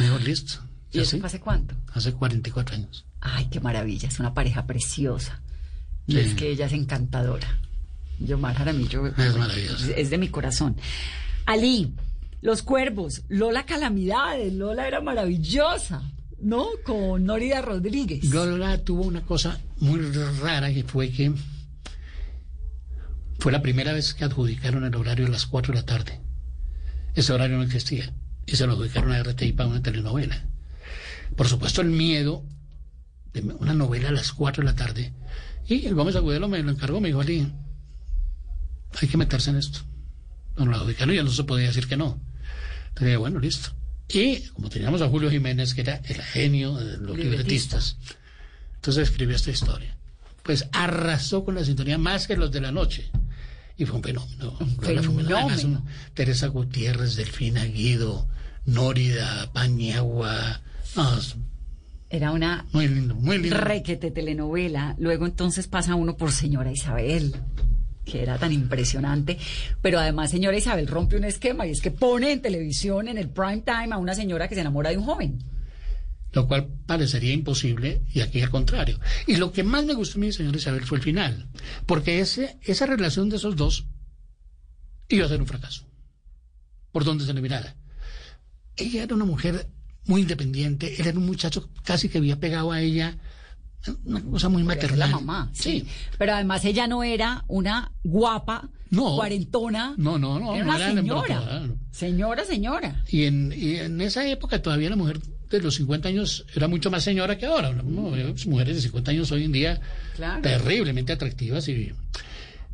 [0.00, 0.60] Digo, listo.
[0.92, 1.74] ¿Y eso hace cuánto?
[1.92, 3.04] Hace 44 años.
[3.20, 4.08] Ay, qué maravilla.
[4.08, 5.42] Es una pareja preciosa.
[6.06, 7.60] Y es que ella es encantadora.
[8.18, 9.86] Yo, Jaramillo, es maravilloso.
[9.94, 10.76] Es de mi corazón.
[11.46, 11.94] Ali,
[12.42, 16.02] Los Cuervos, Lola Calamidades, Lola era maravillosa,
[16.40, 16.66] ¿no?
[16.84, 18.24] Con Norida Rodríguez.
[18.24, 20.00] Lola tuvo una cosa muy
[20.42, 21.32] rara que fue que
[23.38, 26.20] fue la primera vez que adjudicaron el horario a las 4 de la tarde.
[27.14, 28.12] Ese horario no existía.
[28.44, 30.44] Y se lo adjudicaron a RTI para una telenovela.
[31.36, 32.44] Por supuesto, el miedo
[33.32, 35.12] de una novela a las 4 de la tarde.
[35.68, 37.52] Y el Gómez Agudelo me lo encargó, me dijo, Ali,
[39.00, 39.80] hay que meterse en esto
[40.64, 42.20] no y ya no se podía decir que no.
[42.88, 43.70] Entonces, bueno, listo.
[44.08, 47.98] Y como teníamos a Julio Jiménez, que era el genio de los libretistas,
[48.76, 49.96] entonces escribió esta historia.
[50.42, 53.10] Pues arrasó con la sintonía más que los de la noche.
[53.76, 54.56] Y fue un fenómeno.
[54.60, 55.84] Un.
[56.14, 58.28] Teresa Gutiérrez, Delfina Guido,
[58.64, 60.62] Nórida, Pañagua.
[62.08, 63.58] era una muy lindo, muy lindo.
[63.58, 64.94] requete telenovela.
[64.98, 67.34] Luego entonces pasa uno por señora Isabel
[68.06, 69.36] que era tan impresionante.
[69.82, 73.28] Pero además, señora Isabel rompe un esquema y es que pone en televisión, en el
[73.28, 75.44] prime time, a una señora que se enamora de un joven.
[76.32, 78.98] Lo cual parecería imposible y aquí al contrario.
[79.26, 81.48] Y lo que más me gustó a mí, señora Isabel, fue el final.
[81.84, 83.86] Porque ese, esa relación de esos dos
[85.08, 85.84] iba a ser un fracaso.
[86.92, 87.76] Por donde se le mirara.
[88.76, 89.68] Ella era una mujer
[90.04, 93.18] muy independiente, él era un muchacho casi que había pegado a ella
[94.04, 94.98] una cosa muy maternal.
[94.98, 95.86] La mamá, sí.
[96.18, 99.94] Pero además ella no era una guapa, cuarentona.
[99.96, 100.54] No, no, no.
[100.54, 101.68] Era una señora.
[101.90, 103.02] Señora, señora.
[103.08, 105.20] Y en, y en esa época todavía la mujer
[105.50, 107.72] de los 50 años era mucho más señora que ahora.
[107.82, 109.80] mujeres de 50 años hoy en día
[110.42, 111.68] terriblemente atractivas.
[111.68, 111.92] Y...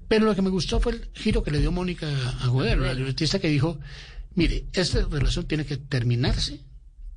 [0.09, 2.09] Pero lo que me gustó fue el giro que le dio Mónica
[2.42, 3.78] Agudero, la libretista que dijo,
[4.34, 6.61] mire, esta relación tiene que terminarse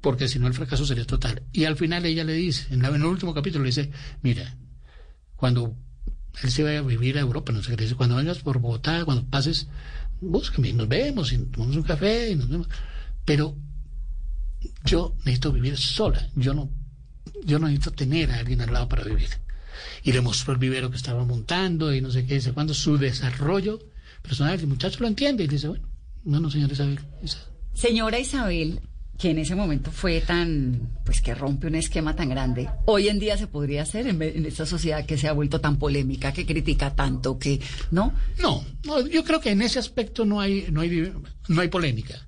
[0.05, 1.41] porque si no el fracaso sería total.
[1.51, 3.89] Y al final ella le dice, en, el último capítulo le dice,
[4.21, 4.55] mira,
[5.35, 5.75] cuando
[6.43, 9.03] él se iba a vivir a Europa, no sé qué dice, cuando vengas por Bogotá,
[9.03, 9.67] cuando pases,
[10.21, 12.67] búscame, nos vemos y tomamos un café y nos vemos.
[13.25, 13.57] Pero
[14.83, 16.69] yo necesito vivir sola, yo no,
[17.43, 19.29] yo necesito tener a alguien al lado para vivir.
[20.03, 22.99] Y le mostró el vivero que estaba montando y no sé qué, dice, cuando su
[22.99, 23.79] desarrollo
[24.21, 25.87] personal, el muchacho lo entiende y dice, bueno,
[26.23, 26.99] bueno, señora Isabel.
[27.73, 28.81] Señora Isabel,
[29.17, 33.19] que en ese momento fue tan, pues que rompe un esquema tan grande, hoy en
[33.19, 36.95] día se podría hacer en, esta sociedad que se ha vuelto tan polémica, que critica
[36.95, 37.61] tanto, que,
[37.91, 38.13] ¿no?
[38.39, 41.13] No, no yo creo que en ese aspecto no hay, no hay,
[41.47, 42.27] no hay polémica.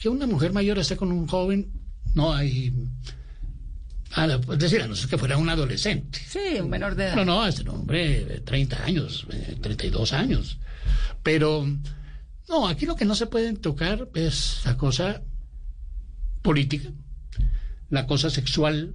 [0.00, 1.72] Que una mujer mayor esté con un joven,
[2.14, 2.72] no hay...
[4.16, 6.20] es decir, a no ser que fuera un adolescente.
[6.28, 7.16] Sí, un menor de edad.
[7.16, 9.26] No, no, este hombre de 30 años,
[9.60, 10.58] 32 años.
[11.24, 11.66] Pero,
[12.48, 15.22] no, aquí lo que no se puede tocar es la cosa
[16.42, 16.90] política,
[17.90, 18.94] la cosa sexual.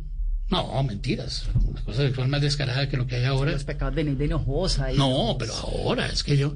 [0.49, 1.47] No, mentiras.
[1.73, 3.51] La cosa sexual más descarada que lo que hay ahora.
[3.51, 4.91] Los pecados de, de enojosa.
[4.93, 6.55] no, pero ahora es que yo.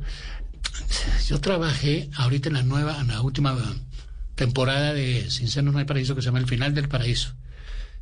[1.28, 3.58] Yo trabajé ahorita en la nueva, en la última
[4.36, 7.34] temporada de Sin Senos No hay Paraíso que se llama El Final del Paraíso.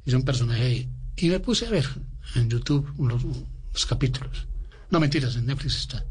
[0.06, 0.90] Hice un personaje ahí.
[1.16, 1.86] Y me puse a ver
[2.36, 4.48] en YouTube los, capítulos.
[4.92, 6.06] No, mentiras, en Netflix está.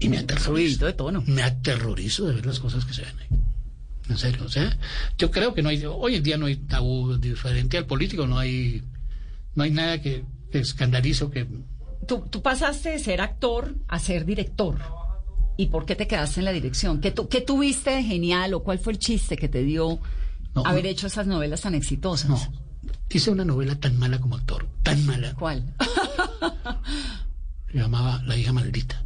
[0.00, 0.86] Y me aterrorizo.
[0.86, 1.22] de tono.
[1.26, 3.28] Me aterrorizo de ver las cosas que se ven ahí.
[4.08, 4.76] En serio, o sea,
[5.16, 8.38] yo creo que no hay, hoy en día no hay tabú diferente al político, no
[8.38, 8.82] hay,
[9.54, 11.46] no hay nada que, escandalizo que...
[12.06, 14.78] Tú, tú pasaste de ser actor a ser director.
[15.56, 17.00] ¿Y por qué te quedaste en la dirección?
[17.00, 19.98] ¿Qué, tu, qué tuviste de genial o cuál fue el chiste que te dio
[20.64, 22.28] haber hecho esas novelas tan exitosas?
[22.28, 22.38] No,
[23.10, 25.34] hice una novela tan mala como actor, tan mala.
[25.34, 25.74] ¿Cuál?
[27.72, 29.02] Se llamaba La hija maldita.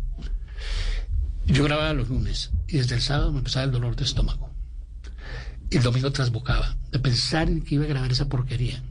[1.47, 4.48] Yo grababa los lunes y desde el sábado me empezaba el dolor de estómago.
[5.71, 8.83] Y el domingo trasbocaba de pensar en que iba a grabar esa porquería.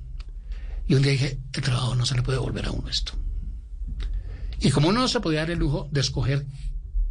[0.88, 3.14] Y un día dije, el trabajo no se le puede volver a uno esto.
[4.60, 6.46] Y como no se podía dar el lujo de escoger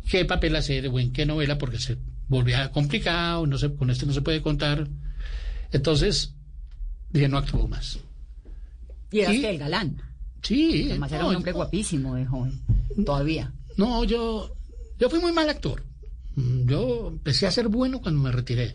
[0.09, 1.99] qué papel hacer o en qué novela, porque se
[2.29, 4.89] volvía complicado, no se, con este no se puede contar,
[5.73, 6.35] entonces
[7.11, 7.99] dije, no actúo más.
[9.11, 10.03] Y eras que el galán.
[10.43, 10.87] Sí.
[10.91, 12.61] Además era un hombre guapísimo de joven,
[13.05, 13.53] todavía.
[13.77, 14.55] No, yo,
[14.99, 15.83] yo fui muy mal actor.
[16.37, 18.75] Yo empecé a ser bueno cuando me retiré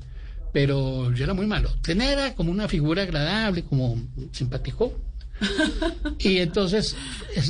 [0.52, 1.70] pero yo era muy malo.
[1.82, 4.94] Tener era como una figura agradable, como simpático.
[6.20, 6.96] y entonces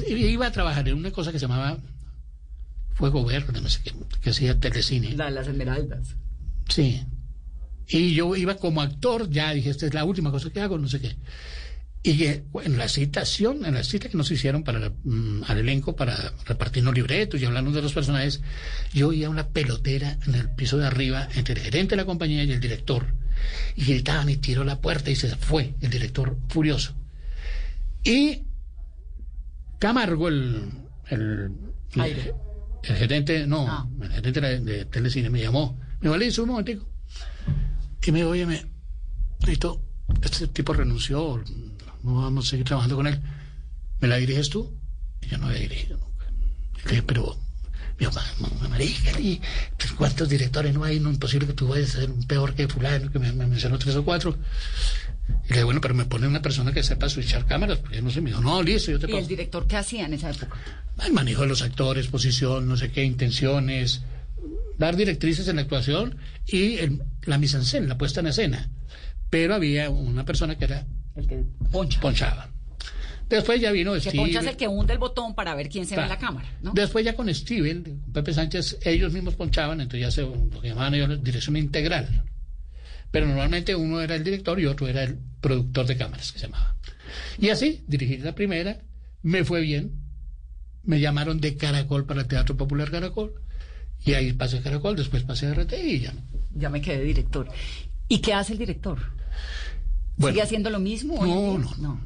[0.08, 1.78] iba a trabajar en una cosa que se llamaba
[2.94, 5.16] Fuego Verde, no sé qué, que hacía telecine.
[5.16, 6.16] La de las Esmeraldas.
[6.70, 7.04] Sí.
[7.88, 10.88] Y yo iba como actor, ya dije, esta es la última cosa que hago, no
[10.88, 11.16] sé qué.
[12.04, 16.34] Y en la citación, en la cita que nos hicieron para mm, al elenco para
[16.46, 18.42] repartirnos libretos y hablarnos de los personajes,
[18.92, 22.44] yo oía una pelotera en el piso de arriba entre el gerente de la compañía
[22.44, 23.06] y el director.
[23.76, 26.96] Y gritaban y tiró la puerta y se fue el director furioso.
[28.04, 28.46] Y
[29.78, 30.72] Camargo, el,
[31.10, 31.52] el,
[31.96, 33.88] el, gerente, no, ah.
[34.02, 35.80] el gerente de, Telecine me llamó.
[36.00, 36.88] Me dijo, Liz, un momentico.
[38.04, 38.66] Y me dijo, oye, me,
[40.24, 41.44] este tipo renunció,
[42.04, 43.20] no vamos a seguir trabajando con él.
[44.00, 44.76] ¿Me la diriges tú?
[45.22, 46.26] Y yo no había dirigido nunca.
[46.84, 47.38] Le dije, pero,
[48.00, 48.08] mi
[48.70, 49.12] marica,
[49.98, 51.00] ¿cuántos directores no hay?
[51.00, 53.96] No es imposible que tú vayas a ser peor que fulano, que me, mencionó tres
[53.96, 54.36] o cuatro.
[55.28, 58.10] Y le dije, bueno, pero me pone una persona que sepa switchar cámaras, porque no
[58.10, 60.58] sé, me dijo, no, listo, yo te ¿Y el director qué hacía en esa época?
[61.06, 64.02] El manejo de los actores, posición, no sé qué, intenciones,
[64.80, 66.80] dar directrices en la actuación y
[67.24, 68.70] la mise en scène, la puesta en escena.
[69.30, 72.00] Pero había una persona que era el que poncha.
[72.00, 72.50] Ponchaba.
[73.30, 74.18] Después ya vino Steven.
[74.18, 76.48] poncha es el que hunde el botón para ver quién se ve en la cámara.
[76.74, 80.94] Después ya con Steven, Pepe Sánchez, ellos mismos ponchaban, entonces ya se lo que llamaban
[80.96, 82.26] ellos dirección integral.
[83.10, 86.48] Pero normalmente uno era el director y otro era el productor de cámaras, que se
[86.48, 86.76] llamaba.
[87.40, 88.80] Y así, dirigí la primera,
[89.22, 89.94] me fue bien,
[90.84, 93.34] me llamaron de Caracol para el Teatro Popular Caracol,
[94.06, 96.14] y ahí pasé a Caracol, después pasé a RT y ya.
[96.56, 97.48] Ya me quedé director.
[98.08, 99.00] ¿Y qué hace el director?
[100.20, 101.26] ¿Sigue haciendo lo mismo?
[101.26, 102.02] No, no, no.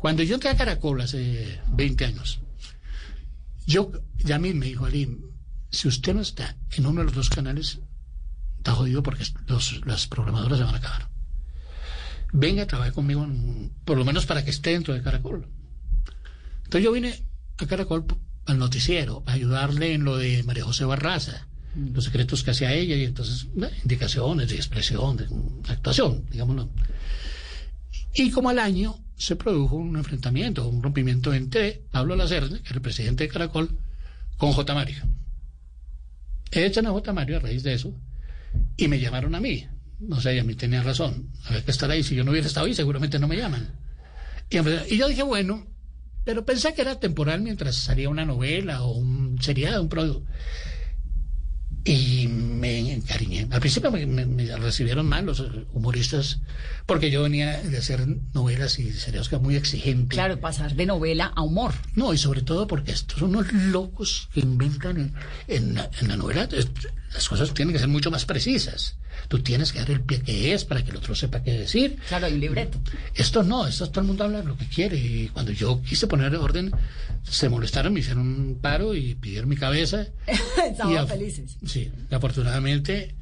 [0.00, 2.40] Cuando yo entré a Caracol hace 20 años,
[3.66, 5.18] yo, ya a mí me dijo Ali,
[5.70, 7.80] si usted no está en uno de los dos canales,
[8.58, 11.08] está jodido porque los, las programadoras se van a acabar.
[12.32, 13.26] Venga a trabajar conmigo,
[13.84, 15.48] por lo menos para que esté dentro de Caracol.
[16.64, 17.14] Entonces yo vine
[17.58, 18.04] a Caracol
[18.46, 21.94] al noticiero, a ayudarle en lo de María José Barraza, mm.
[21.94, 23.46] los secretos que hacía ella y entonces
[23.82, 25.26] indicaciones de expresión, de
[25.68, 26.68] actuación, digámoslo.
[28.14, 32.76] Y como al año se produjo un enfrentamiento, un rompimiento entre Pablo Lacerne, que era
[32.76, 33.78] el presidente de Caracol,
[34.36, 34.74] con J.
[34.74, 35.02] Mario.
[36.50, 37.12] Echan a J.
[37.12, 37.94] Mario a raíz de eso
[38.76, 39.66] y me llamaron a mí.
[39.98, 41.30] No sé, a mí tenía razón.
[41.46, 42.02] Había que estar ahí.
[42.02, 43.68] Si yo no hubiera estado ahí, seguramente no me llaman.
[44.50, 45.66] Y, yo dije, bueno,
[46.24, 50.28] pero pensé que era temporal mientras salía una novela o un seriado, un producto.
[51.84, 53.46] Y me encariñé.
[53.50, 56.40] Al principio me, recibieron mal los humoristas,
[56.86, 60.14] porque yo venía de hacer novelas y seriados que muy exigente.
[60.14, 61.74] Claro, pasar de novela a humor.
[61.94, 65.14] No, y sobre todo porque estos son unos locos que inventan
[65.46, 66.48] en, en la novela.
[67.12, 68.96] Las cosas tienen que ser mucho más precisas.
[69.28, 71.98] Tú tienes que dar el pie que es para que el otro sepa qué decir.
[72.08, 72.80] Claro, hay un libreto.
[73.14, 74.96] Esto no, esto todo el mundo habla lo que quiere.
[74.96, 76.72] Y cuando yo quise poner orden,
[77.22, 80.06] se molestaron, me hicieron un paro y pidieron mi cabeza.
[80.70, 81.56] Estaban felices.
[81.66, 83.14] Sí, y afortunadamente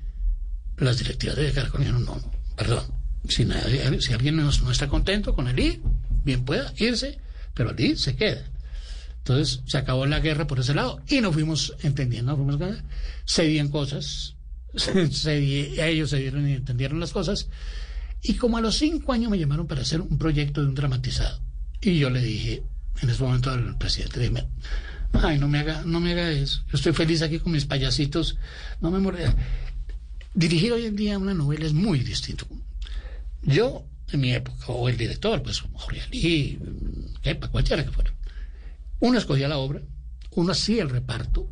[0.79, 2.85] las directivas de Caracol dijeron, no, no, perdón,
[3.29, 5.83] si, nadie, si alguien no, está contento con el I,
[6.25, 7.19] bien pueda irse,
[7.55, 8.45] pero el I se queda.
[9.19, 12.79] Entonces se acabó la guerra por ese lado y nos fuimos entendiendo, nos fuimos,
[13.25, 14.35] se cosas,
[14.75, 17.49] se, ellos se dieron y entendieron las cosas.
[18.23, 21.41] Y como a los cinco años me llamaron para hacer un proyecto de un dramatizado.
[21.81, 22.63] Y yo le dije,
[23.01, 24.47] en ese momento al presidente, dije,
[25.13, 26.63] ay, no me haga, no me haga eso.
[26.71, 28.39] Yo estoy feliz aquí con mis payasitos.
[28.81, 29.35] No me mordea.
[30.35, 32.47] Dirigir hoy en día una novela es muy distinto.
[33.43, 36.59] Yo, en mi época, o el director, pues Jorge Ali,
[37.23, 38.15] Kepa, cualquiera que fuera,
[39.01, 39.83] uno escogía la obra,
[40.31, 41.51] uno hacía el reparto,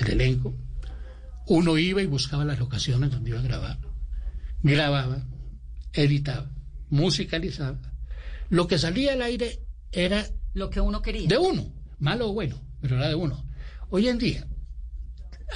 [0.00, 0.54] el elenco,
[1.50, 3.78] uno iba y buscaba las locaciones donde iba a grabar,
[4.62, 5.26] grababa,
[5.92, 6.48] editaba,
[6.90, 7.80] musicalizaba.
[8.50, 9.58] Lo que salía al aire
[9.90, 10.24] era...
[10.54, 11.28] Lo que uno quería.
[11.28, 13.44] De uno, malo o bueno, pero era de uno.
[13.88, 14.46] Hoy en día,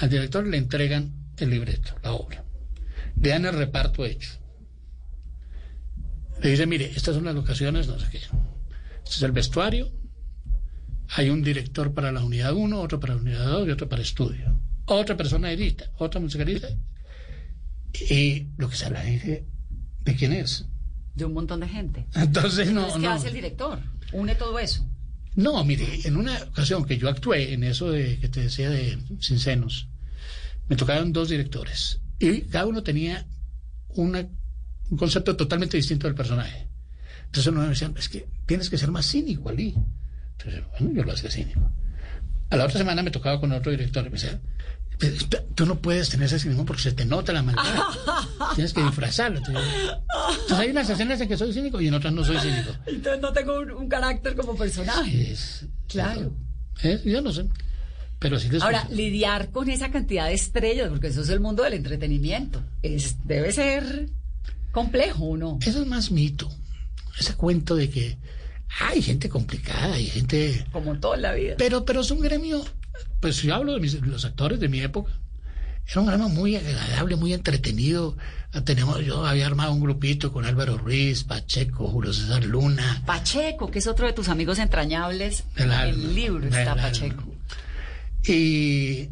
[0.01, 2.45] al director le entregan el libreto, la obra.
[3.20, 4.32] Le dan el reparto hecho.
[6.42, 8.18] Le dice, mire, estas son las locaciones, no sé qué.
[8.18, 8.30] Este
[9.11, 9.92] es el vestuario.
[11.11, 14.03] Hay un director para la unidad 1, otro para la unidad 2 y otro para
[14.03, 16.68] estudio otra persona edita, otra musicalista.
[18.11, 19.47] Y lo que se habla de,
[20.01, 20.66] de quién es.
[21.14, 22.07] De un montón de gente.
[22.14, 22.89] Entonces no.
[22.99, 23.80] ¿qué hace el director?
[24.12, 24.87] Une todo eso.
[25.37, 28.99] No, mire, en una ocasión que yo actué en eso de que te decía de
[29.20, 29.89] Sin Senos,
[30.68, 33.26] me tocaron dos directores y cada uno tenía
[33.89, 34.28] una,
[34.91, 36.68] un concepto totalmente distinto del personaje.
[37.26, 39.74] Entonces uno me decía, es que tienes que ser más cínico, Ali.
[40.39, 41.61] Entonces, bueno, yo lo hacía cínico.
[42.51, 44.40] A la otra semana me tocaba con otro director y me decía,
[45.55, 47.64] Tú no puedes tener ese cinismo porque se te nota la maldad.
[48.55, 49.38] Tienes que disfrazarlo.
[49.38, 49.62] Entonces
[50.53, 52.70] hay unas escenas en que soy cínico y en otras no soy cínico.
[52.86, 55.34] Entonces no tengo un, carácter como personaje.
[55.88, 56.32] claro.
[57.05, 57.47] yo no sé.
[58.20, 61.74] Pero sí Ahora, lidiar con esa cantidad de estrellas, porque eso es el mundo del
[61.74, 64.09] entretenimiento, es, debe ser
[64.72, 65.59] complejo, ¿no?
[65.61, 66.49] Eso es más mito.
[67.18, 68.16] Ese cuento de que
[68.81, 70.66] hay gente complicada, hay gente...
[70.72, 71.55] Como toda la vida.
[71.59, 72.64] Pero, pero es un gremio
[73.20, 75.12] pues yo hablo de los actores de mi época.
[75.87, 78.16] Era un programa muy agradable, muy entretenido.
[78.64, 83.03] Tenemos, yo había armado un grupito con Álvaro Ruiz, Pacheco, Julio César Luna.
[83.07, 85.45] Pacheco, que es otro de tus amigos entrañables.
[85.57, 87.25] en el libro está Pacheco.
[88.27, 89.09] Y,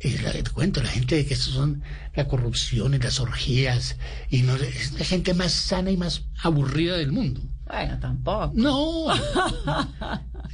[0.00, 1.82] y la, te cuento, la gente de que eso son
[2.14, 3.96] la corrupción y las orgías.
[4.30, 7.42] Y no, es la gente más sana y más aburrida del mundo.
[7.72, 8.52] Bueno, tampoco.
[8.54, 9.06] No.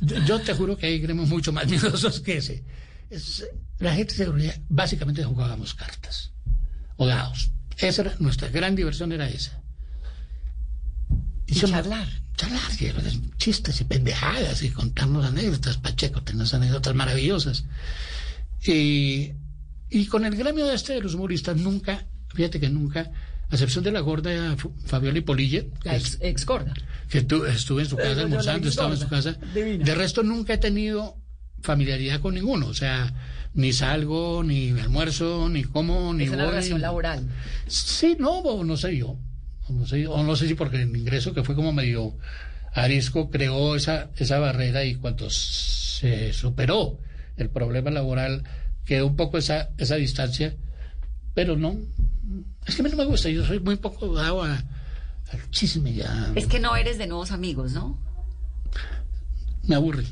[0.00, 2.62] yo, te juro que hay gremios mucho más miedosos que ese.
[3.80, 6.32] la gente se básicamente jugábamos cartas
[6.96, 7.50] o dados.
[7.76, 9.60] Esa era nuestra gran diversión era esa.
[11.46, 12.08] Y, charlar.
[12.36, 12.62] Charlar,
[13.36, 15.76] chistes y pendejadas y contarnos anécdotas.
[15.76, 17.64] Pacheco, tenemos anécdotas maravillosas.
[18.64, 19.32] Y,
[19.90, 23.10] y con el gremio de este de los humoristas nunca, fíjate que nunca
[23.50, 25.64] a excepción de la gorda Fabiola Polilla.
[25.84, 26.74] La ex, gorda.
[27.08, 29.32] Que estuve en su casa almorzando, estaba en su casa.
[29.32, 31.16] De resto nunca he tenido
[31.62, 32.66] familiaridad con ninguno.
[32.66, 33.12] O sea,
[33.54, 37.26] ni salgo, ni almuerzo, ni como, ni es una relación laboral.
[37.66, 39.16] Sí, no, no sé yo.
[39.68, 42.16] No sé, o no sé si porque el ingreso que fue como medio
[42.72, 46.98] arisco creó esa, esa barrera y cuando se superó
[47.36, 48.44] el problema laboral
[48.84, 50.56] quedó un poco esa, esa distancia,
[51.34, 51.76] pero no,
[52.66, 54.64] es que a mí no me gusta, yo soy muy poco dado al
[55.50, 56.32] chisme ya.
[56.34, 57.98] Es que no eres de nuevos amigos, ¿no?
[59.64, 60.04] Me aburre.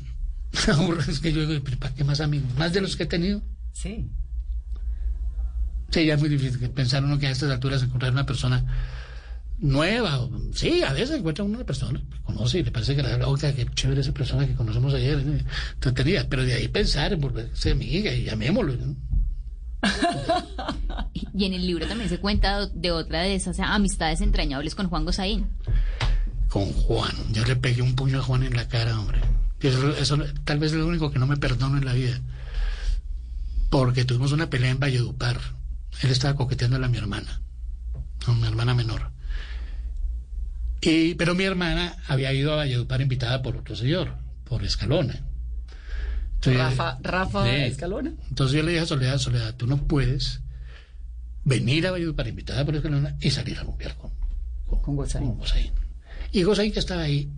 [0.67, 2.53] Me aburre, es que yo digo, ¿para qué más amigos?
[2.57, 3.41] ¿Más de los que he tenido?
[3.73, 4.09] Sí.
[5.89, 8.65] Sí, ya es muy difícil pensar uno que a estas alturas encontrar una persona
[9.59, 10.27] nueva.
[10.53, 13.65] Sí, a veces encuentra una persona que conoce y le parece que la otra, que
[13.65, 15.19] chévere esa persona que conocemos ayer.
[15.19, 16.25] ¿eh?
[16.29, 18.75] Pero de ahí pensar en volverse amiga y llamémoslo.
[18.75, 18.95] ¿no?
[21.33, 25.05] Y en el libro también se cuenta de otra de esas amistades entrañables con Juan
[25.05, 25.47] Gosaín.
[26.49, 27.13] Con Juan.
[27.31, 29.21] Yo le pegué un puño a Juan en la cara, hombre.
[29.59, 32.19] Eso, tal vez es lo único que no me perdono en la vida.
[33.69, 35.39] Porque tuvimos una pelea en Valledupar.
[36.01, 37.41] Él estaba coqueteando a mi hermana,
[38.25, 39.11] a mi hermana menor.
[40.81, 44.15] Y, pero mi hermana había ido a Valledupar invitada por otro señor,
[44.45, 45.26] por Escalona.
[46.43, 48.13] Rafa, Rafa Escalona.
[48.29, 50.41] Entonces yo le dije a Soledad, Soledad, tú no puedes
[51.43, 54.11] venir a Valladolid para a por Escalona y salir a rumbear con,
[54.65, 55.07] con, con
[56.31, 57.31] Y Gozaín que estaba ahí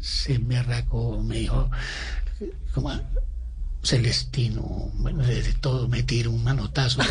[0.00, 1.70] se me arracó, me dijo,
[2.74, 2.90] como
[3.82, 7.00] Celestino, bueno, de, todo, me tiró un manotazo.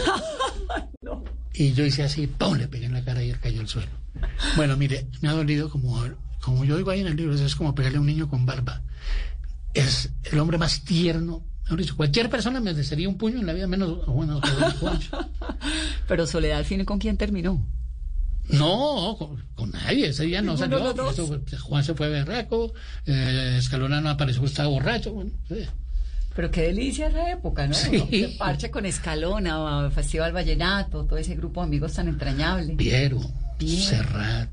[1.54, 2.56] Y yo hice así, ¡pum!
[2.56, 3.92] Le pegué en la cara y él cayó al suelo.
[4.56, 6.02] Bueno, mire, me ha dolido como,
[6.40, 8.82] como yo digo ahí en el libro, es como pegarle a un niño con barba.
[9.74, 11.46] Es el hombre más tierno.
[11.96, 14.42] Cualquier persona me desearía un puño en la vida, menos bueno,
[16.08, 17.66] Pero Soledad al fin con quién terminó.
[18.50, 19.18] No,
[19.56, 20.94] con, nadie, ese día no salió.
[21.62, 22.74] Juan se fue berraco,
[23.06, 25.14] eh, Escalona no apareció, estaba borracho.
[25.14, 25.32] Bueno,
[26.36, 27.74] pero qué delicia esa época, ¿no?
[27.74, 28.36] Sí.
[28.38, 32.76] parche con Escalona, Festival Vallenato, todo ese grupo de amigos tan entrañable.
[32.76, 33.20] Piero,
[33.60, 34.50] Serrat,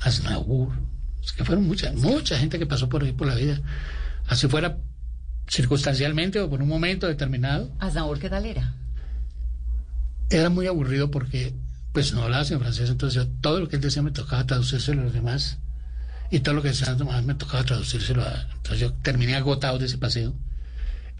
[0.00, 0.72] Aznabur.
[1.22, 3.60] Es que fueron mucha, mucha gente que pasó por ahí por la vida.
[4.28, 4.78] Así fuera
[5.48, 7.70] circunstancialmente o por un momento determinado.
[7.78, 8.74] ¿Aznabur qué tal era?
[10.30, 11.54] Era muy aburrido porque
[11.92, 15.02] pues no hablaba en francés, entonces yo, todo lo que él decía me tocaba traducírselo
[15.02, 15.58] a los demás
[16.30, 18.48] y todo lo que decía me tocaba traducírselo a...
[18.56, 20.34] Entonces yo terminé agotado de ese paseo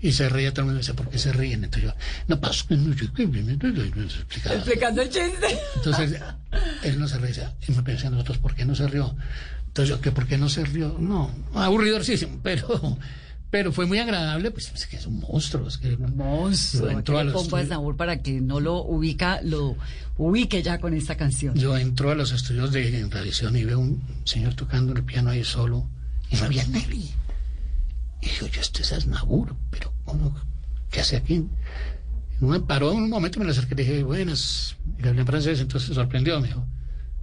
[0.00, 1.62] y se reía todo el mundo y decía, ¿por qué se ríen?
[1.62, 1.96] Entonces yo,
[2.26, 5.58] no pasa, explicando el chiste.
[5.76, 6.20] Entonces
[6.82, 9.14] él no se reía y me pensé nosotros, ¿por qué no se rió?
[9.74, 10.96] Entonces yo, ¿qué, ¿por qué no se rió?
[11.00, 12.96] No, aburridorcísimo, pero
[13.50, 16.90] pero fue muy agradable, pues es que es un monstruo, es que un monstruo.
[16.90, 19.76] Entró a los pongo para que no lo ubica, lo
[20.16, 21.56] ubique ya con esta canción.
[21.56, 25.42] Yo entro a los estudios de radiación y veo un señor tocando el piano ahí
[25.42, 25.88] solo
[26.30, 27.10] y no había nadie.
[28.22, 29.92] Y dijo, yo este es Aznavour, pero
[30.90, 31.44] ¿qué hace aquí?
[32.38, 35.26] Me paró en un momento, me lo acerqué y dije, buenas, y le hablé en
[35.26, 36.64] francés, entonces sorprendió, me dijo,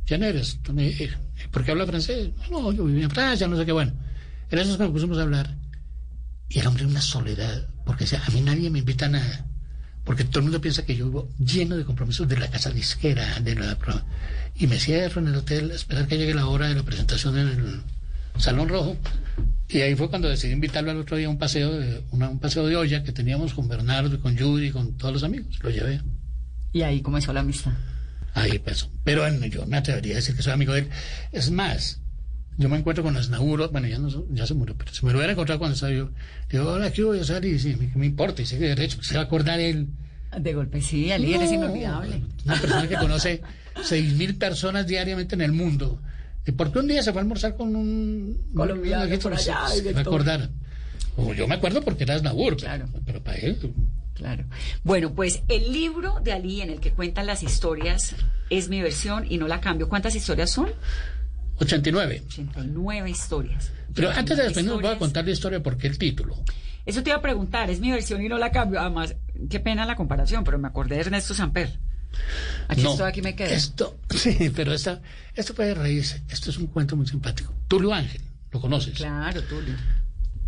[0.05, 0.59] ¿quién eres?
[1.51, 2.29] ¿Por qué habla francés?
[2.49, 3.93] No, yo viví en Francia, no sé qué, bueno.
[4.49, 5.55] Era eso nos pusimos a hablar.
[6.49, 9.45] Y el hombre una soledad, porque a mí nadie me invita a nada.
[10.03, 13.39] Porque todo el mundo piensa que yo vivo lleno de compromisos de la casa disquera,
[13.39, 13.77] de la...
[14.55, 17.37] Y me cierro en el hotel a esperar que llegue la hora de la presentación
[17.37, 17.81] en el
[18.37, 18.97] Salón Rojo.
[19.69, 22.67] Y ahí fue cuando decidí invitarlo al otro día a un paseo de, un paseo
[22.67, 25.59] de olla que teníamos con Bernardo y con Judy y con todos los amigos.
[25.61, 26.01] Lo llevé.
[26.73, 27.71] Y ahí comenzó la amistad.
[28.33, 28.89] Ahí pasó.
[29.03, 30.89] Pero bueno, yo me atrevería a decir que soy amigo de él.
[31.31, 32.01] Es más,
[32.57, 35.17] yo me encuentro con Asnauro, bueno, ya, no, ya se murió, pero si me lo
[35.17, 36.11] hubiera encontrado cuando estaba yo,
[36.49, 37.55] digo, hola, ¿qué voy a salir?
[37.55, 39.87] Y sí, me, me importa, y sé que de derecho, se va a acordar él.
[40.39, 42.21] De golpe, sí, el líder es inolvidable.
[42.45, 43.41] Una persona que conoce
[43.83, 45.99] seis mil personas diariamente en el mundo
[46.45, 49.67] ¿Y por qué un día se fue a almorzar con un colombiano por allá?
[49.67, 50.49] Se, me acordar.
[51.15, 52.85] O yo me acuerdo porque eras Nabur, claro.
[53.05, 53.57] pero, para él.
[54.21, 54.45] Claro.
[54.83, 58.15] Bueno, pues el libro de Ali en el que cuentan las historias
[58.51, 59.89] es mi versión y no la cambio.
[59.89, 60.69] ¿Cuántas historias son?
[61.57, 62.21] 89.
[62.27, 63.71] 89 historias.
[63.95, 66.37] Pero antes de despedirnos voy a contar la historia porque el título.
[66.85, 68.79] Eso te iba a preguntar, es mi versión y no la cambio.
[68.79, 69.15] Además,
[69.49, 71.79] qué pena la comparación, pero me acordé de Ernesto Samper.
[72.67, 73.49] Aquí estoy, aquí me quedo.
[73.49, 75.01] Esto, sí, pero esta,
[75.33, 76.21] esto puede reírse.
[76.29, 77.55] Esto es un cuento muy simpático.
[77.67, 78.93] Tulio Ángel, ¿lo conoces?
[78.93, 79.73] Claro, Tulio.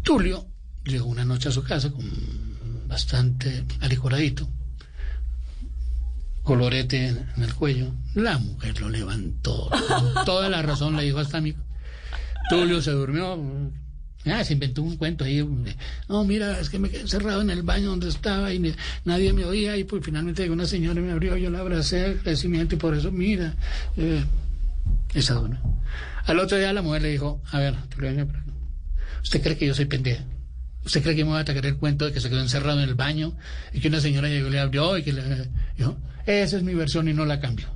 [0.03, 0.45] Tulio
[0.85, 2.52] llegó una noche a su casa con
[2.93, 4.47] bastante alicoradito,
[6.43, 7.91] colorete en el cuello.
[8.13, 11.57] La mujer lo levantó, con toda la razón le dijo hasta amigo.
[12.49, 13.35] Tulio se durmió,
[14.25, 15.43] Ah, se inventó un cuento ahí.
[16.07, 18.75] No, mira, es que me quedé encerrado en el baño donde estaba y
[19.05, 22.77] nadie me oía y pues finalmente una señora me abrió, yo la abracé, agradecimiento y
[22.77, 23.55] por eso, mira,
[23.97, 24.23] eh,
[25.15, 25.61] esa dona.
[26.25, 27.75] Al otro día la mujer le dijo, a ver,
[29.23, 30.23] ¿usted cree que yo soy pendeja?
[30.85, 32.89] ¿Usted cree que me va a atacar el cuento de que se quedó encerrado en
[32.89, 33.37] el baño
[33.71, 36.73] y que una señora llegó y le abrió y que le dijo, esa es mi
[36.73, 37.67] versión y no la cambio?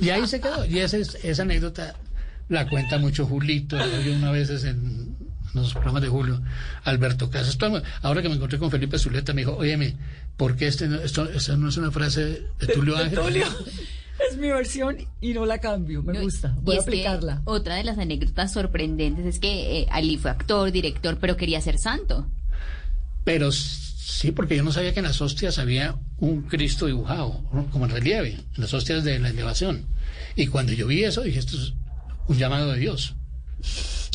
[0.00, 0.64] Y ahí se quedó.
[0.64, 1.94] Y esa, esa anécdota
[2.48, 5.16] la cuenta mucho Julito, yo una vez en
[5.54, 6.40] los programas de Julio,
[6.84, 7.58] Alberto Casas.
[8.02, 9.96] Ahora que me encontré con Felipe Zuleta, me dijo, óyeme,
[10.36, 13.18] ¿por qué este, esto, esta no es una frase de Tulio Ángel?
[14.28, 16.54] Es mi versión y no la cambio, me gusta.
[16.60, 17.42] Voy a aplicarla.
[17.44, 21.78] otra de las anécdotas sorprendentes es que eh, Ali fue actor, director, pero quería ser
[21.78, 22.30] santo.
[23.24, 27.86] Pero sí, porque yo no sabía que en las hostias había un Cristo dibujado, como
[27.86, 29.86] en relieve, en las hostias de la elevación.
[30.36, 31.74] Y cuando yo vi eso, dije, esto es
[32.26, 33.14] un llamado de Dios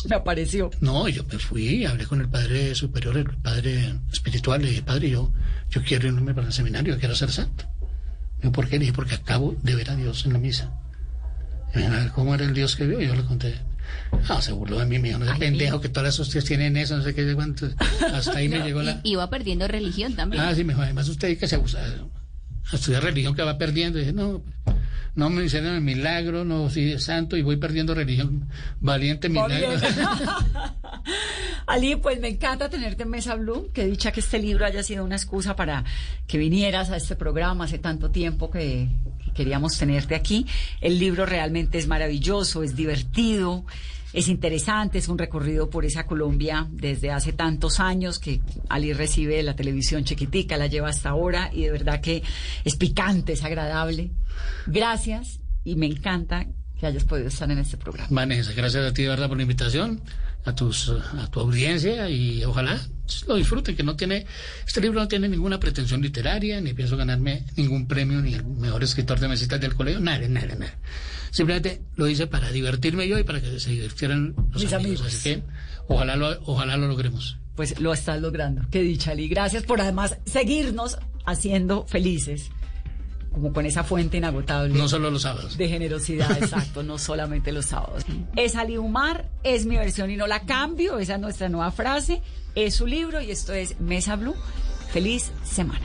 [0.08, 0.70] me apareció.
[0.80, 5.10] No, yo me fui, hablé con el padre superior, el padre espiritual, le dije, padre,
[5.10, 5.32] yo,
[5.70, 7.64] yo quiero irme para el seminario, quiero ser santo.
[8.42, 8.78] Me ¿por qué?
[8.78, 10.72] Le dije, porque acabo de ver a Dios en la misa.
[11.74, 13.00] Y me dijo, ¿cómo era el Dios que vio?
[13.00, 13.54] Y yo le conté.
[14.28, 16.76] Ah, se burló de mí, me dijo, no sé, pendejo, que todas las hostias tienen
[16.76, 17.68] eso, no sé qué, cuánto.
[18.12, 19.00] Hasta ahí me llegó la...
[19.04, 20.42] Iba perdiendo religión también.
[20.42, 21.78] Ah, sí, me dijo, además usted que se abusa,
[22.72, 23.98] a estudiar religión que va perdiendo.
[23.98, 24.42] Y dije, no,
[25.16, 28.48] no me hicieron el milagro, no soy santo y voy perdiendo religión.
[28.80, 29.70] Valiente milagro.
[31.66, 33.70] Ali, pues me encanta tenerte en Mesa Blue.
[33.72, 35.84] Que dicha que este libro haya sido una excusa para
[36.26, 38.90] que vinieras a este programa hace tanto tiempo que,
[39.24, 40.46] que queríamos tenerte aquí.
[40.82, 43.64] El libro realmente es maravilloso, es divertido.
[44.16, 48.40] Es interesante, es un recorrido por esa Colombia desde hace tantos años que
[48.70, 52.22] Ali recibe la televisión chiquitica, la lleva hasta ahora y de verdad que
[52.64, 54.12] es picante, es agradable.
[54.68, 56.46] Gracias y me encanta
[56.80, 58.08] que hayas podido estar en este programa.
[58.10, 60.00] Vanessa, gracias a ti de verdad por la invitación,
[60.46, 62.80] a tus a tu audiencia y ojalá
[63.28, 64.24] lo disfruten, que no tiene,
[64.66, 68.82] este libro no tiene ninguna pretensión literaria, ni pienso ganarme ningún premio, ni el mejor
[68.82, 70.74] escritor de mesitas del colegio, nada, nada, nada.
[71.36, 75.00] Simplemente lo hice para divertirme yo y para que se divirtieran los Mis amigos.
[75.02, 75.06] amigos.
[75.06, 75.42] Así que
[75.86, 77.36] ojalá lo, ojalá lo logremos.
[77.54, 78.62] Pues lo estás logrando.
[78.70, 79.28] Qué dicha, Ali.
[79.28, 82.48] Gracias por además seguirnos haciendo felices,
[83.32, 84.72] como con esa fuente inagotable.
[84.72, 85.58] No solo los sábados.
[85.58, 88.04] De generosidad, exacto, no solamente los sábados.
[88.34, 92.22] Es Ali Umar, es mi versión y no la cambio, esa es nuestra nueva frase,
[92.54, 94.34] es su libro y esto es Mesa Blue.
[94.90, 95.84] Feliz semana.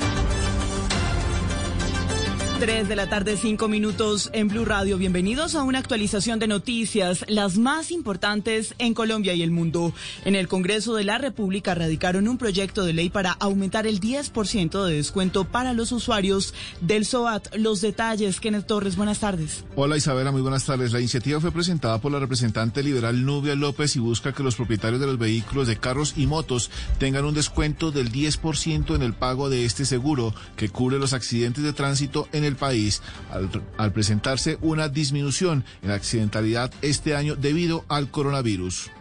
[2.61, 4.99] 3 de la tarde, 5 minutos en Blue Radio.
[4.99, 9.95] Bienvenidos a una actualización de noticias, las más importantes en Colombia y el mundo.
[10.25, 14.85] En el Congreso de la República radicaron un proyecto de ley para aumentar el 10%
[14.85, 17.55] de descuento para los usuarios del SOAT.
[17.55, 19.63] Los detalles, Kenneth Torres, buenas tardes.
[19.75, 20.91] Hola Isabela, muy buenas tardes.
[20.91, 25.01] La iniciativa fue presentada por la representante liberal Nubia López y busca que los propietarios
[25.01, 29.49] de los vehículos de carros y motos tengan un descuento del 10% en el pago
[29.49, 34.57] de este seguro que cubre los accidentes de tránsito en el país, al, al presentarse
[34.61, 38.91] una disminución en la accidentalidad este año debido al coronavirus.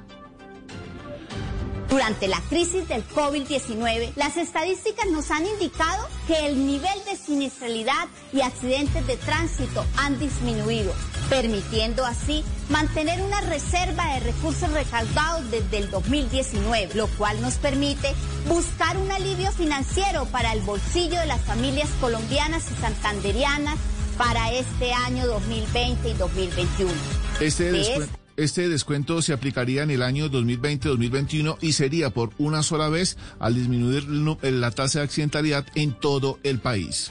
[1.91, 8.07] Durante la crisis del COVID-19, las estadísticas nos han indicado que el nivel de siniestralidad
[8.33, 10.95] y accidentes de tránsito han disminuido,
[11.29, 18.15] permitiendo así mantener una reserva de recursos recaudados desde el 2019, lo cual nos permite
[18.47, 23.77] buscar un alivio financiero para el bolsillo de las familias colombianas y santanderianas
[24.17, 26.93] para este año 2020 y 2021.
[27.41, 28.20] Este De descuento.
[28.37, 33.55] Este descuento se aplicaría en el año 2020-2021 y sería por una sola vez al
[33.55, 37.11] disminuir nu- la tasa de accidentalidad en todo el país.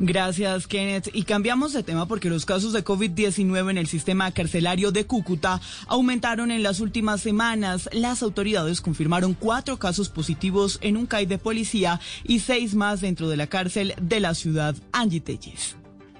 [0.00, 1.08] Gracias, Kenneth.
[1.12, 5.60] Y cambiamos de tema porque los casos de COVID-19 en el sistema carcelario de Cúcuta
[5.88, 7.88] aumentaron en las últimas semanas.
[7.92, 13.28] Las autoridades confirmaron cuatro casos positivos en un CAI de policía y seis más dentro
[13.28, 14.76] de la cárcel de la ciudad.
[14.92, 15.20] Angie.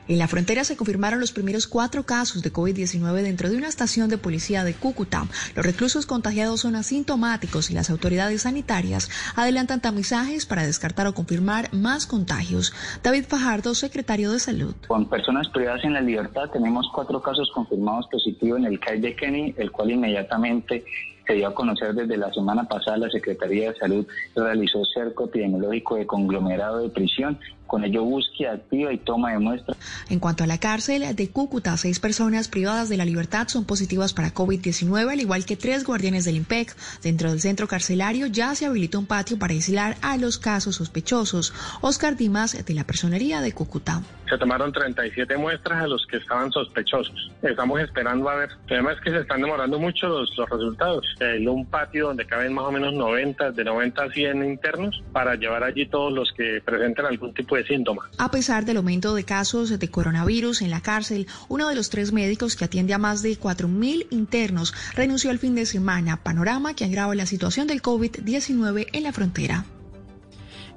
[0.08, 4.08] En la frontera se confirmaron los primeros cuatro casos de COVID-19 dentro de una estación
[4.08, 5.26] de policía de Cúcuta.
[5.54, 11.74] Los reclusos contagiados son asintomáticos y las autoridades sanitarias adelantan tamizajes para descartar o confirmar
[11.74, 12.72] más contagios.
[13.02, 14.74] David Fajardo, secretario de Salud.
[14.86, 19.14] Con personas privadas en la libertad tenemos cuatro casos confirmados positivos en el CAI de
[19.14, 20.84] Kenny, el cual inmediatamente
[21.28, 25.96] se dio a conocer desde la semana pasada la Secretaría de Salud realizó cerco epidemiológico
[25.96, 27.38] de conglomerado de prisión,
[27.68, 29.76] con ello búsqueda activa y toma de muestras.
[30.10, 34.12] En cuanto a la cárcel de Cúcuta, seis personas privadas de la libertad son positivas
[34.12, 36.74] para COVID-19, al igual que tres guardianes del IMPEC.
[37.02, 41.52] Dentro del centro carcelario ya se habilitó un patio para aislar a los casos sospechosos.
[41.80, 44.02] Oscar Dimas, de la Personería de Cúcuta.
[44.28, 47.30] Se tomaron 37 muestras a los que estaban sospechosos.
[47.42, 48.50] Estamos esperando a ver.
[48.68, 51.06] El tema es que se están demorando mucho los, los resultados.
[51.18, 55.02] Se aisló un patio donde caben más o menos 90, de 90 a 100 internos
[55.12, 58.10] para llevar allí todos los que presenten algún tipo de síntoma.
[58.18, 62.12] A pesar del aumento de casos de coronavirus en la cárcel, uno de los tres
[62.12, 66.84] médicos que atiende a más de 4.000 internos renunció el fin de semana, panorama que
[66.84, 69.64] agrava la situación del COVID-19 en la frontera.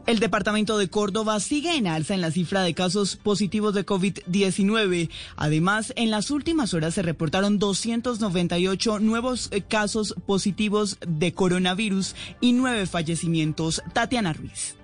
[0.07, 5.09] El departamento de Córdoba sigue en alza en la cifra de casos positivos de COVID-19.
[5.35, 12.53] Además, en las últimas horas se reportaron 298 nuevos eh, casos positivos de coronavirus y
[12.53, 13.83] nueve fallecimientos.
[13.93, 14.80] Tatiana Ruiz.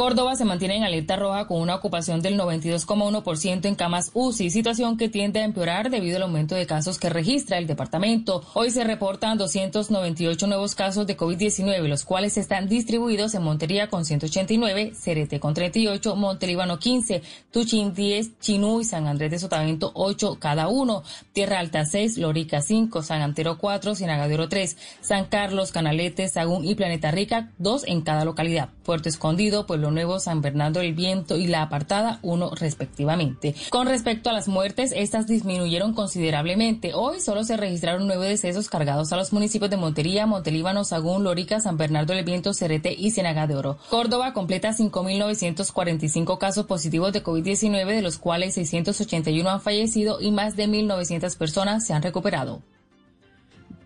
[0.00, 4.96] Córdoba se mantiene en alerta roja con una ocupación del 92,1% en camas UCI, situación
[4.96, 8.42] que tiende a empeorar debido al aumento de casos que registra el departamento.
[8.54, 14.06] Hoy se reportan 298 nuevos casos de COVID-19, los cuales están distribuidos en Montería con
[14.06, 17.20] 189, Cerete con 38, Montelíbano 15,
[17.50, 21.02] Tuchín 10, Chinú y San Andrés de Sotavento 8 cada uno,
[21.34, 26.74] Tierra Alta 6, Lorica 5, San Antero 4, Ciénaga 3, San Carlos, Canalete, Sagún y
[26.74, 28.70] Planeta Rica 2 en cada localidad.
[28.82, 33.54] Puerto Escondido, Pueblo Nuevo, San Bernardo del Viento y La Apartada, uno respectivamente.
[33.70, 36.92] Con respecto a las muertes, estas disminuyeron considerablemente.
[36.94, 41.60] Hoy solo se registraron nueve decesos cargados a los municipios de Montería, Montelíbano, Sagún, Lórica,
[41.60, 43.78] San Bernardo del Viento, Cerete y Ciénaga de Oro.
[43.88, 50.56] Córdoba completa 5.945 casos positivos de COVID-19, de los cuales 681 han fallecido y más
[50.56, 52.62] de 1.900 personas se han recuperado.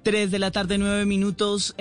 [0.05, 1.75] Tres de la tarde, nueve minutos.